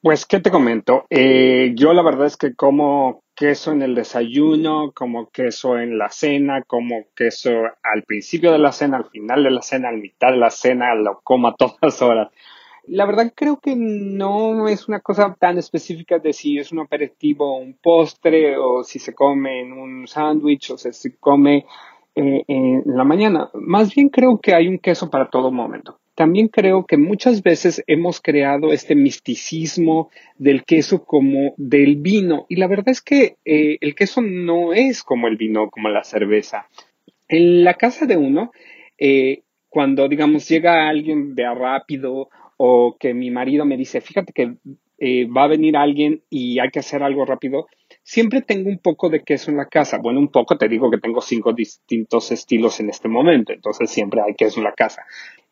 Pues, 0.00 0.24
¿qué 0.24 0.40
te 0.40 0.50
comento? 0.50 1.04
Eh, 1.10 1.74
yo 1.76 1.92
la 1.92 2.00
verdad 2.00 2.26
es 2.26 2.38
que 2.38 2.54
como 2.54 3.20
queso 3.36 3.72
en 3.72 3.82
el 3.82 3.94
desayuno, 3.94 4.92
como 4.94 5.28
queso 5.28 5.78
en 5.78 5.98
la 5.98 6.08
cena, 6.08 6.62
como 6.66 7.04
queso 7.14 7.50
al 7.82 8.02
principio 8.04 8.50
de 8.50 8.60
la 8.60 8.72
cena, 8.72 8.96
al 8.96 9.10
final 9.10 9.44
de 9.44 9.50
la 9.50 9.60
cena, 9.60 9.90
al 9.90 9.98
mitad 9.98 10.30
de 10.30 10.38
la 10.38 10.48
cena, 10.48 10.94
lo 10.94 11.20
como 11.22 11.48
a 11.48 11.54
todas 11.58 12.00
horas. 12.00 12.30
La 12.86 13.06
verdad 13.06 13.32
creo 13.34 13.58
que 13.60 13.74
no 13.76 14.68
es 14.68 14.88
una 14.88 15.00
cosa 15.00 15.36
tan 15.38 15.58
específica 15.58 16.18
de 16.18 16.32
si 16.32 16.58
es 16.58 16.72
un 16.72 16.80
aperitivo 16.80 17.56
o 17.56 17.58
un 17.58 17.74
postre 17.74 18.56
o 18.56 18.82
si 18.84 18.98
se 18.98 19.14
come 19.14 19.60
en 19.60 19.72
un 19.72 20.06
sándwich 20.06 20.70
o 20.70 20.78
si 20.78 20.92
se 20.92 21.16
come 21.16 21.66
eh, 22.14 22.42
en 22.48 22.82
la 22.86 23.04
mañana. 23.04 23.50
Más 23.54 23.94
bien 23.94 24.08
creo 24.08 24.38
que 24.40 24.54
hay 24.54 24.66
un 24.68 24.78
queso 24.78 25.10
para 25.10 25.30
todo 25.30 25.52
momento. 25.52 25.98
También 26.14 26.48
creo 26.48 26.84
que 26.84 26.98
muchas 26.98 27.42
veces 27.42 27.82
hemos 27.86 28.20
creado 28.20 28.72
este 28.72 28.94
misticismo 28.94 30.10
del 30.36 30.64
queso 30.64 31.04
como 31.04 31.54
del 31.56 31.96
vino 31.96 32.44
y 32.48 32.56
la 32.56 32.66
verdad 32.66 32.90
es 32.90 33.00
que 33.00 33.36
eh, 33.44 33.78
el 33.80 33.94
queso 33.94 34.20
no 34.20 34.72
es 34.72 35.02
como 35.02 35.28
el 35.28 35.36
vino, 35.36 35.70
como 35.70 35.88
la 35.88 36.04
cerveza. 36.04 36.66
En 37.28 37.64
la 37.64 37.74
casa 37.74 38.06
de 38.06 38.16
uno, 38.16 38.50
eh, 38.98 39.42
cuando 39.70 40.08
digamos 40.08 40.48
llega 40.48 40.88
alguien 40.88 41.34
de 41.34 41.44
rápido 41.54 42.28
o 42.62 42.94
que 43.00 43.14
mi 43.14 43.30
marido 43.30 43.64
me 43.64 43.78
dice, 43.78 44.02
fíjate 44.02 44.34
que 44.34 44.56
eh, 44.98 45.26
va 45.26 45.44
a 45.44 45.48
venir 45.48 45.78
alguien 45.78 46.22
y 46.28 46.58
hay 46.58 46.68
que 46.68 46.80
hacer 46.80 47.02
algo 47.02 47.24
rápido, 47.24 47.68
siempre 48.02 48.42
tengo 48.42 48.68
un 48.68 48.76
poco 48.76 49.08
de 49.08 49.22
queso 49.22 49.50
en 49.50 49.56
la 49.56 49.64
casa. 49.64 49.96
Bueno, 49.96 50.20
un 50.20 50.28
poco, 50.28 50.58
te 50.58 50.68
digo 50.68 50.90
que 50.90 50.98
tengo 50.98 51.22
cinco 51.22 51.54
distintos 51.54 52.30
estilos 52.32 52.78
en 52.80 52.90
este 52.90 53.08
momento, 53.08 53.54
entonces 53.54 53.88
siempre 53.88 54.20
hay 54.20 54.34
queso 54.34 54.60
en 54.60 54.64
la 54.64 54.74
casa. 54.74 55.06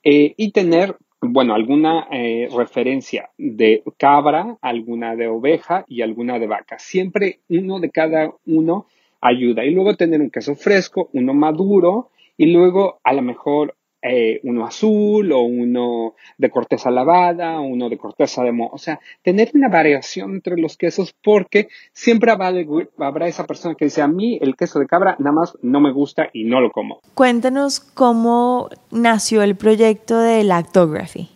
Eh, 0.04 0.34
y 0.36 0.52
tener, 0.52 0.96
bueno, 1.22 1.54
alguna 1.54 2.08
eh, 2.12 2.46
referencia 2.54 3.30
de 3.38 3.82
cabra, 3.96 4.58
alguna 4.60 5.16
de 5.16 5.28
oveja 5.28 5.86
y 5.88 6.02
alguna 6.02 6.38
de 6.38 6.46
vaca. 6.46 6.78
Siempre 6.78 7.40
uno 7.48 7.80
de 7.80 7.88
cada 7.88 8.34
uno 8.44 8.86
ayuda. 9.22 9.64
Y 9.64 9.70
luego 9.70 9.96
tener 9.96 10.20
un 10.20 10.28
queso 10.28 10.54
fresco, 10.56 11.08
uno 11.14 11.32
maduro 11.32 12.10
y 12.36 12.52
luego 12.52 13.00
a 13.02 13.14
lo 13.14 13.22
mejor 13.22 13.77
eh, 14.00 14.40
uno 14.44 14.64
azul 14.64 15.32
o 15.32 15.40
uno 15.40 16.14
de 16.36 16.50
corteza 16.50 16.90
lavada, 16.90 17.60
uno 17.60 17.88
de 17.88 17.98
corteza 17.98 18.42
de 18.44 18.52
mo. 18.52 18.70
O 18.72 18.78
sea, 18.78 19.00
tener 19.22 19.50
una 19.54 19.68
variación 19.68 20.34
entre 20.34 20.56
los 20.56 20.76
quesos 20.76 21.14
porque 21.22 21.68
siempre 21.92 22.30
habrá 22.30 23.26
esa 23.26 23.46
persona 23.46 23.74
que 23.74 23.86
dice 23.86 24.02
a 24.02 24.08
mí 24.08 24.38
el 24.40 24.56
queso 24.56 24.78
de 24.78 24.86
cabra 24.86 25.16
nada 25.18 25.32
más 25.32 25.58
no 25.62 25.80
me 25.80 25.92
gusta 25.92 26.28
y 26.32 26.44
no 26.44 26.60
lo 26.60 26.70
como. 26.70 27.00
Cuéntanos 27.14 27.80
cómo 27.80 28.68
nació 28.90 29.42
el 29.42 29.56
proyecto 29.56 30.18
de 30.20 30.44
Lactography. 30.44 31.30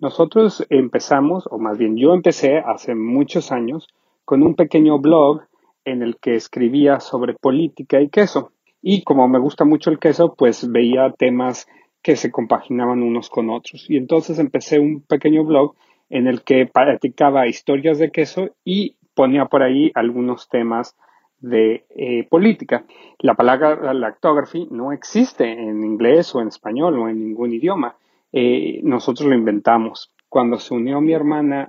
Nosotros 0.00 0.64
empezamos, 0.70 1.48
o 1.50 1.58
más 1.58 1.76
bien 1.76 1.96
yo 1.96 2.14
empecé 2.14 2.58
hace 2.58 2.94
muchos 2.94 3.50
años 3.50 3.88
con 4.24 4.42
un 4.42 4.54
pequeño 4.54 4.98
blog 4.98 5.42
en 5.84 6.02
el 6.02 6.18
que 6.20 6.34
escribía 6.34 7.00
sobre 7.00 7.34
política 7.34 8.00
y 8.00 8.08
queso. 8.08 8.52
Y 8.80 9.02
como 9.02 9.26
me 9.26 9.40
gusta 9.40 9.64
mucho 9.64 9.90
el 9.90 9.98
queso, 9.98 10.34
pues 10.36 10.70
veía 10.70 11.12
temas 11.18 11.66
que 12.08 12.16
se 12.16 12.30
compaginaban 12.30 13.02
unos 13.02 13.28
con 13.28 13.50
otros. 13.50 13.84
Y 13.90 13.98
entonces 13.98 14.38
empecé 14.38 14.78
un 14.78 15.02
pequeño 15.02 15.44
blog 15.44 15.74
en 16.08 16.26
el 16.26 16.40
que 16.40 16.64
practicaba 16.64 17.46
historias 17.48 17.98
de 17.98 18.10
queso 18.10 18.48
y 18.64 18.96
ponía 19.14 19.44
por 19.44 19.62
ahí 19.62 19.92
algunos 19.94 20.48
temas 20.48 20.96
de 21.40 21.84
eh, 21.90 22.26
política. 22.30 22.86
La 23.18 23.34
palabra 23.34 23.92
lactography 23.92 24.68
no 24.70 24.90
existe 24.92 25.52
en 25.52 25.84
inglés 25.84 26.34
o 26.34 26.40
en 26.40 26.48
español 26.48 26.98
o 26.98 27.10
en 27.10 27.22
ningún 27.22 27.52
idioma. 27.52 27.96
Eh, 28.32 28.80
nosotros 28.84 29.28
lo 29.28 29.34
inventamos. 29.34 30.10
Cuando 30.30 30.58
se 30.58 30.72
unió 30.72 31.02
mi 31.02 31.12
hermana 31.12 31.68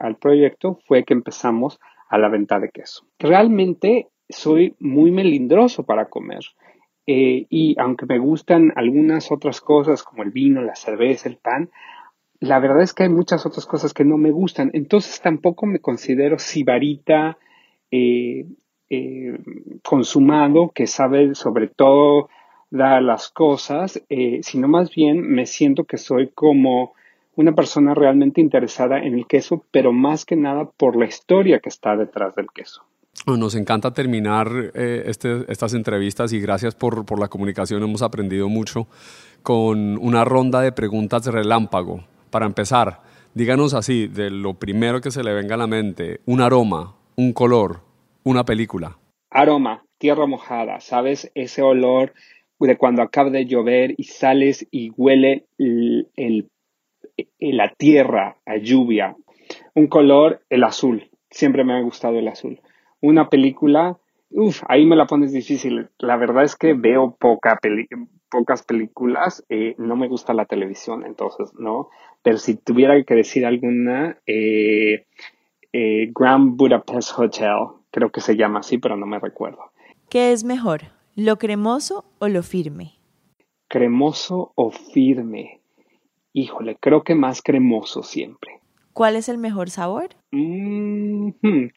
al 0.00 0.16
proyecto 0.16 0.80
fue 0.88 1.04
que 1.04 1.14
empezamos 1.14 1.78
a 2.08 2.18
la 2.18 2.28
venta 2.28 2.58
de 2.58 2.70
queso. 2.70 3.04
Realmente 3.20 4.08
soy 4.28 4.74
muy 4.80 5.12
melindroso 5.12 5.84
para 5.84 6.06
comer. 6.06 6.40
Eh, 7.06 7.46
y 7.50 7.76
aunque 7.78 8.06
me 8.06 8.18
gustan 8.18 8.72
algunas 8.76 9.30
otras 9.30 9.60
cosas 9.60 10.02
como 10.02 10.22
el 10.22 10.30
vino, 10.30 10.62
la 10.62 10.74
cerveza, 10.74 11.28
el 11.28 11.36
pan, 11.36 11.70
la 12.40 12.58
verdad 12.58 12.82
es 12.82 12.92
que 12.92 13.04
hay 13.04 13.08
muchas 13.08 13.46
otras 13.46 13.66
cosas 13.66 13.94
que 13.94 14.04
no 14.04 14.18
me 14.18 14.30
gustan. 14.30 14.70
Entonces 14.74 15.20
tampoco 15.20 15.66
me 15.66 15.80
considero 15.80 16.38
sibarita 16.38 17.38
eh, 17.90 18.46
eh, 18.90 19.38
consumado 19.82 20.70
que 20.74 20.86
sabe 20.86 21.34
sobre 21.34 21.68
todo 21.68 22.28
dar 22.70 23.00
las 23.02 23.30
cosas, 23.30 24.02
sino 24.42 24.66
más 24.66 24.92
bien 24.92 25.22
me 25.22 25.46
siento 25.46 25.84
que 25.84 25.98
soy 25.98 26.28
como 26.34 26.94
una 27.36 27.54
persona 27.54 27.94
realmente 27.94 28.40
interesada 28.40 28.98
en 28.98 29.14
el 29.14 29.26
queso, 29.26 29.64
pero 29.70 29.92
más 29.92 30.24
que 30.24 30.36
nada 30.36 30.68
por 30.76 30.96
la 30.96 31.06
historia 31.06 31.60
que 31.60 31.68
está 31.68 31.96
detrás 31.96 32.34
del 32.34 32.48
queso. 32.52 32.82
Nos 33.24 33.56
encanta 33.56 33.92
terminar 33.92 34.48
eh, 34.74 35.04
este, 35.06 35.44
estas 35.48 35.74
entrevistas 35.74 36.32
y 36.32 36.40
gracias 36.40 36.76
por, 36.76 37.18
la 37.18 37.26
comunicación. 37.26 37.82
Hemos 37.82 38.02
aprendido 38.02 38.48
mucho 38.48 38.86
con 39.42 39.98
una 39.98 40.24
ronda 40.24 40.60
de 40.60 40.70
preguntas 40.70 41.26
relámpago. 41.26 42.04
Para 42.30 42.46
empezar, 42.46 43.00
díganos 43.34 43.74
así, 43.74 44.06
de 44.06 44.30
lo 44.30 44.54
primero 44.54 45.00
que 45.00 45.10
se 45.10 45.24
le 45.24 45.32
venga 45.32 45.56
a 45.56 45.58
la 45.58 45.66
mente, 45.66 46.20
un 46.24 46.40
aroma, 46.40 46.94
un 47.16 47.32
color, 47.32 47.80
una 48.22 48.44
película. 48.44 48.96
Aroma, 49.30 49.84
tierra 49.98 50.26
mojada, 50.26 50.78
¿sabes? 50.78 51.32
Ese 51.34 51.62
olor 51.62 52.14
de 52.60 52.76
cuando 52.76 53.02
acaba 53.02 53.30
de 53.30 53.46
llover 53.46 53.94
y 53.96 54.04
sales 54.04 54.68
y 54.70 54.90
huele 54.96 55.46
el, 55.58 56.48
la 57.40 57.72
tierra 57.76 58.36
a 58.46 58.56
lluvia. 58.58 59.16
Un 59.74 59.88
color, 59.88 60.42
el 60.48 60.62
azul. 60.62 61.10
Siempre 61.28 61.64
me 61.64 61.74
ha 61.74 61.80
gustado 61.80 62.20
el 62.20 62.28
azul 62.28 62.60
una 63.06 63.28
película, 63.28 63.98
uff, 64.30 64.62
ahí 64.68 64.84
me 64.86 64.96
la 64.96 65.06
pones 65.06 65.32
difícil. 65.32 65.88
La 65.98 66.16
verdad 66.16 66.44
es 66.44 66.56
que 66.56 66.74
veo 66.74 67.16
poca 67.18 67.58
pocas 68.28 68.62
películas, 68.64 69.44
eh, 69.48 69.74
no 69.78 69.96
me 69.96 70.08
gusta 70.08 70.34
la 70.34 70.46
televisión, 70.46 71.04
entonces, 71.06 71.52
¿no? 71.58 71.88
Pero 72.22 72.38
si 72.38 72.56
tuviera 72.56 73.00
que 73.04 73.14
decir 73.14 73.46
alguna, 73.46 74.18
eh, 74.26 75.06
eh, 75.72 76.10
Grand 76.14 76.56
Budapest 76.56 77.18
Hotel, 77.18 77.68
creo 77.90 78.10
que 78.10 78.20
se 78.20 78.36
llama 78.36 78.60
así, 78.60 78.78
pero 78.78 78.96
no 78.96 79.06
me 79.06 79.18
recuerdo. 79.18 79.70
¿Qué 80.08 80.32
es 80.32 80.44
mejor, 80.44 80.82
lo 81.14 81.36
cremoso 81.38 82.04
o 82.18 82.28
lo 82.28 82.42
firme? 82.42 82.94
Cremoso 83.68 84.52
o 84.54 84.70
firme. 84.70 85.60
Híjole, 86.32 86.76
creo 86.80 87.04
que 87.04 87.14
más 87.14 87.42
cremoso 87.42 88.02
siempre. 88.02 88.60
¿Cuál 88.92 89.16
es 89.16 89.28
el 89.28 89.36
mejor 89.36 89.68
sabor? 89.68 90.08
Mm, 90.30 90.95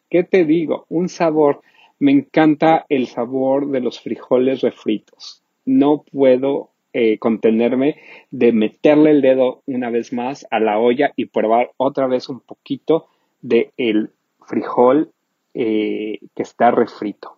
¿Qué 0.09 0.23
te 0.23 0.45
digo? 0.45 0.85
Un 0.89 1.09
sabor. 1.09 1.62
Me 1.99 2.12
encanta 2.12 2.85
el 2.89 3.07
sabor 3.07 3.69
de 3.71 3.81
los 3.81 3.99
frijoles 3.99 4.62
refritos. 4.62 5.41
No 5.65 6.03
puedo 6.12 6.69
eh, 6.93 7.19
contenerme 7.19 7.97
de 8.31 8.51
meterle 8.51 9.12
el 9.12 9.21
dedo 9.21 9.62
una 9.67 9.89
vez 9.89 10.12
más 10.13 10.47
a 10.49 10.59
la 10.59 10.79
olla 10.79 11.12
y 11.15 11.25
probar 11.25 11.71
otra 11.77 12.07
vez 12.07 12.29
un 12.29 12.39
poquito 12.39 13.07
de 13.41 13.71
el 13.77 14.12
frijol 14.47 15.12
eh, 15.53 16.19
que 16.35 16.43
está 16.43 16.71
refrito. 16.71 17.35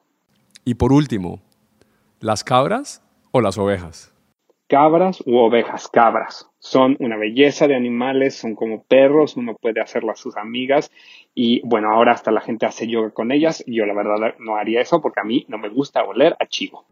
Y 0.64 0.76
por 0.76 0.94
último, 0.94 1.42
¿las 2.20 2.44
cabras 2.44 3.04
o 3.32 3.42
las 3.42 3.58
ovejas? 3.58 4.14
Cabras 4.72 5.22
u 5.26 5.36
ovejas, 5.36 5.90
cabras. 5.90 6.50
Son 6.60 6.96
una 7.02 7.18
belleza 7.18 7.68
de 7.68 7.76
animales, 7.76 8.38
son 8.38 8.56
como 8.56 8.84
perros, 8.84 9.36
uno 9.36 9.54
puede 9.54 9.82
hacerlas 9.82 10.18
sus 10.18 10.38
amigas 10.38 10.90
y 11.36 11.60
bueno, 11.68 11.92
ahora 11.92 12.14
hasta 12.14 12.32
la 12.32 12.40
gente 12.40 12.66
hace 12.66 12.88
yoga 12.88 13.10
con 13.10 13.34
ellas. 13.34 13.66
Yo 13.68 13.86
la 13.86 13.94
verdad 13.94 14.36
no 14.40 14.56
haría 14.56 14.80
eso 14.80 15.02
porque 15.02 15.20
a 15.20 15.26
mí 15.26 15.44
no 15.50 15.58
me 15.58 15.68
gusta 15.68 16.06
oler 16.06 16.38
a 16.40 16.46
chivo. 16.46 16.86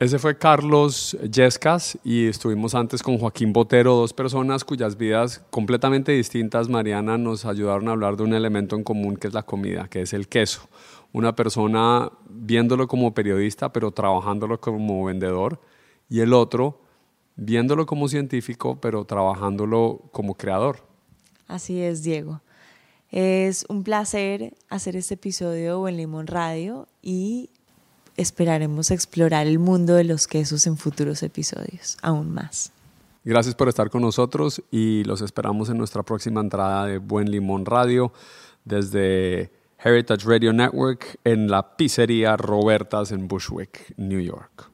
Ese 0.00 0.20
fue 0.20 0.38
Carlos 0.38 1.18
Yescas 1.28 1.98
y 2.04 2.28
estuvimos 2.28 2.76
antes 2.76 3.02
con 3.02 3.18
Joaquín 3.18 3.52
Botero, 3.52 3.96
dos 3.96 4.12
personas 4.12 4.62
cuyas 4.62 4.96
vidas 4.96 5.42
completamente 5.50 6.12
distintas, 6.12 6.68
Mariana, 6.68 7.18
nos 7.18 7.44
ayudaron 7.44 7.88
a 7.88 7.92
hablar 7.92 8.16
de 8.16 8.22
un 8.22 8.32
elemento 8.32 8.76
en 8.76 8.84
común 8.84 9.16
que 9.16 9.26
es 9.26 9.34
la 9.34 9.42
comida, 9.42 9.88
que 9.88 10.02
es 10.02 10.12
el 10.12 10.28
queso. 10.28 10.68
Una 11.12 11.34
persona 11.34 12.12
viéndolo 12.30 12.86
como 12.86 13.12
periodista, 13.12 13.72
pero 13.72 13.90
trabajándolo 13.90 14.60
como 14.60 15.04
vendedor, 15.04 15.60
y 16.08 16.20
el 16.20 16.32
otro 16.32 16.80
viéndolo 17.34 17.84
como 17.84 18.06
científico, 18.06 18.78
pero 18.80 19.04
trabajándolo 19.04 20.02
como 20.12 20.36
creador. 20.36 20.84
Así 21.48 21.80
es, 21.80 22.04
Diego. 22.04 22.40
Es 23.10 23.66
un 23.68 23.82
placer 23.82 24.54
hacer 24.68 24.94
este 24.94 25.14
episodio 25.14 25.80
Buen 25.80 25.96
Limón 25.96 26.28
Radio 26.28 26.86
y 27.02 27.50
esperaremos 28.18 28.90
explorar 28.90 29.46
el 29.46 29.58
mundo 29.58 29.94
de 29.94 30.04
los 30.04 30.26
quesos 30.26 30.66
en 30.66 30.76
futuros 30.76 31.22
episodios, 31.22 31.96
aún 32.02 32.34
más. 32.34 32.72
Gracias 33.24 33.54
por 33.54 33.68
estar 33.68 33.90
con 33.90 34.02
nosotros 34.02 34.62
y 34.70 35.04
los 35.04 35.22
esperamos 35.22 35.70
en 35.70 35.78
nuestra 35.78 36.02
próxima 36.02 36.40
entrada 36.40 36.86
de 36.86 36.98
Buen 36.98 37.30
Limón 37.30 37.64
Radio 37.64 38.12
desde 38.64 39.50
Heritage 39.82 40.26
Radio 40.26 40.52
Network 40.52 41.18
en 41.24 41.50
la 41.50 41.76
pizzería 41.76 42.36
Robertas 42.36 43.12
en 43.12 43.28
Bushwick, 43.28 43.94
New 43.96 44.20
York. 44.20 44.70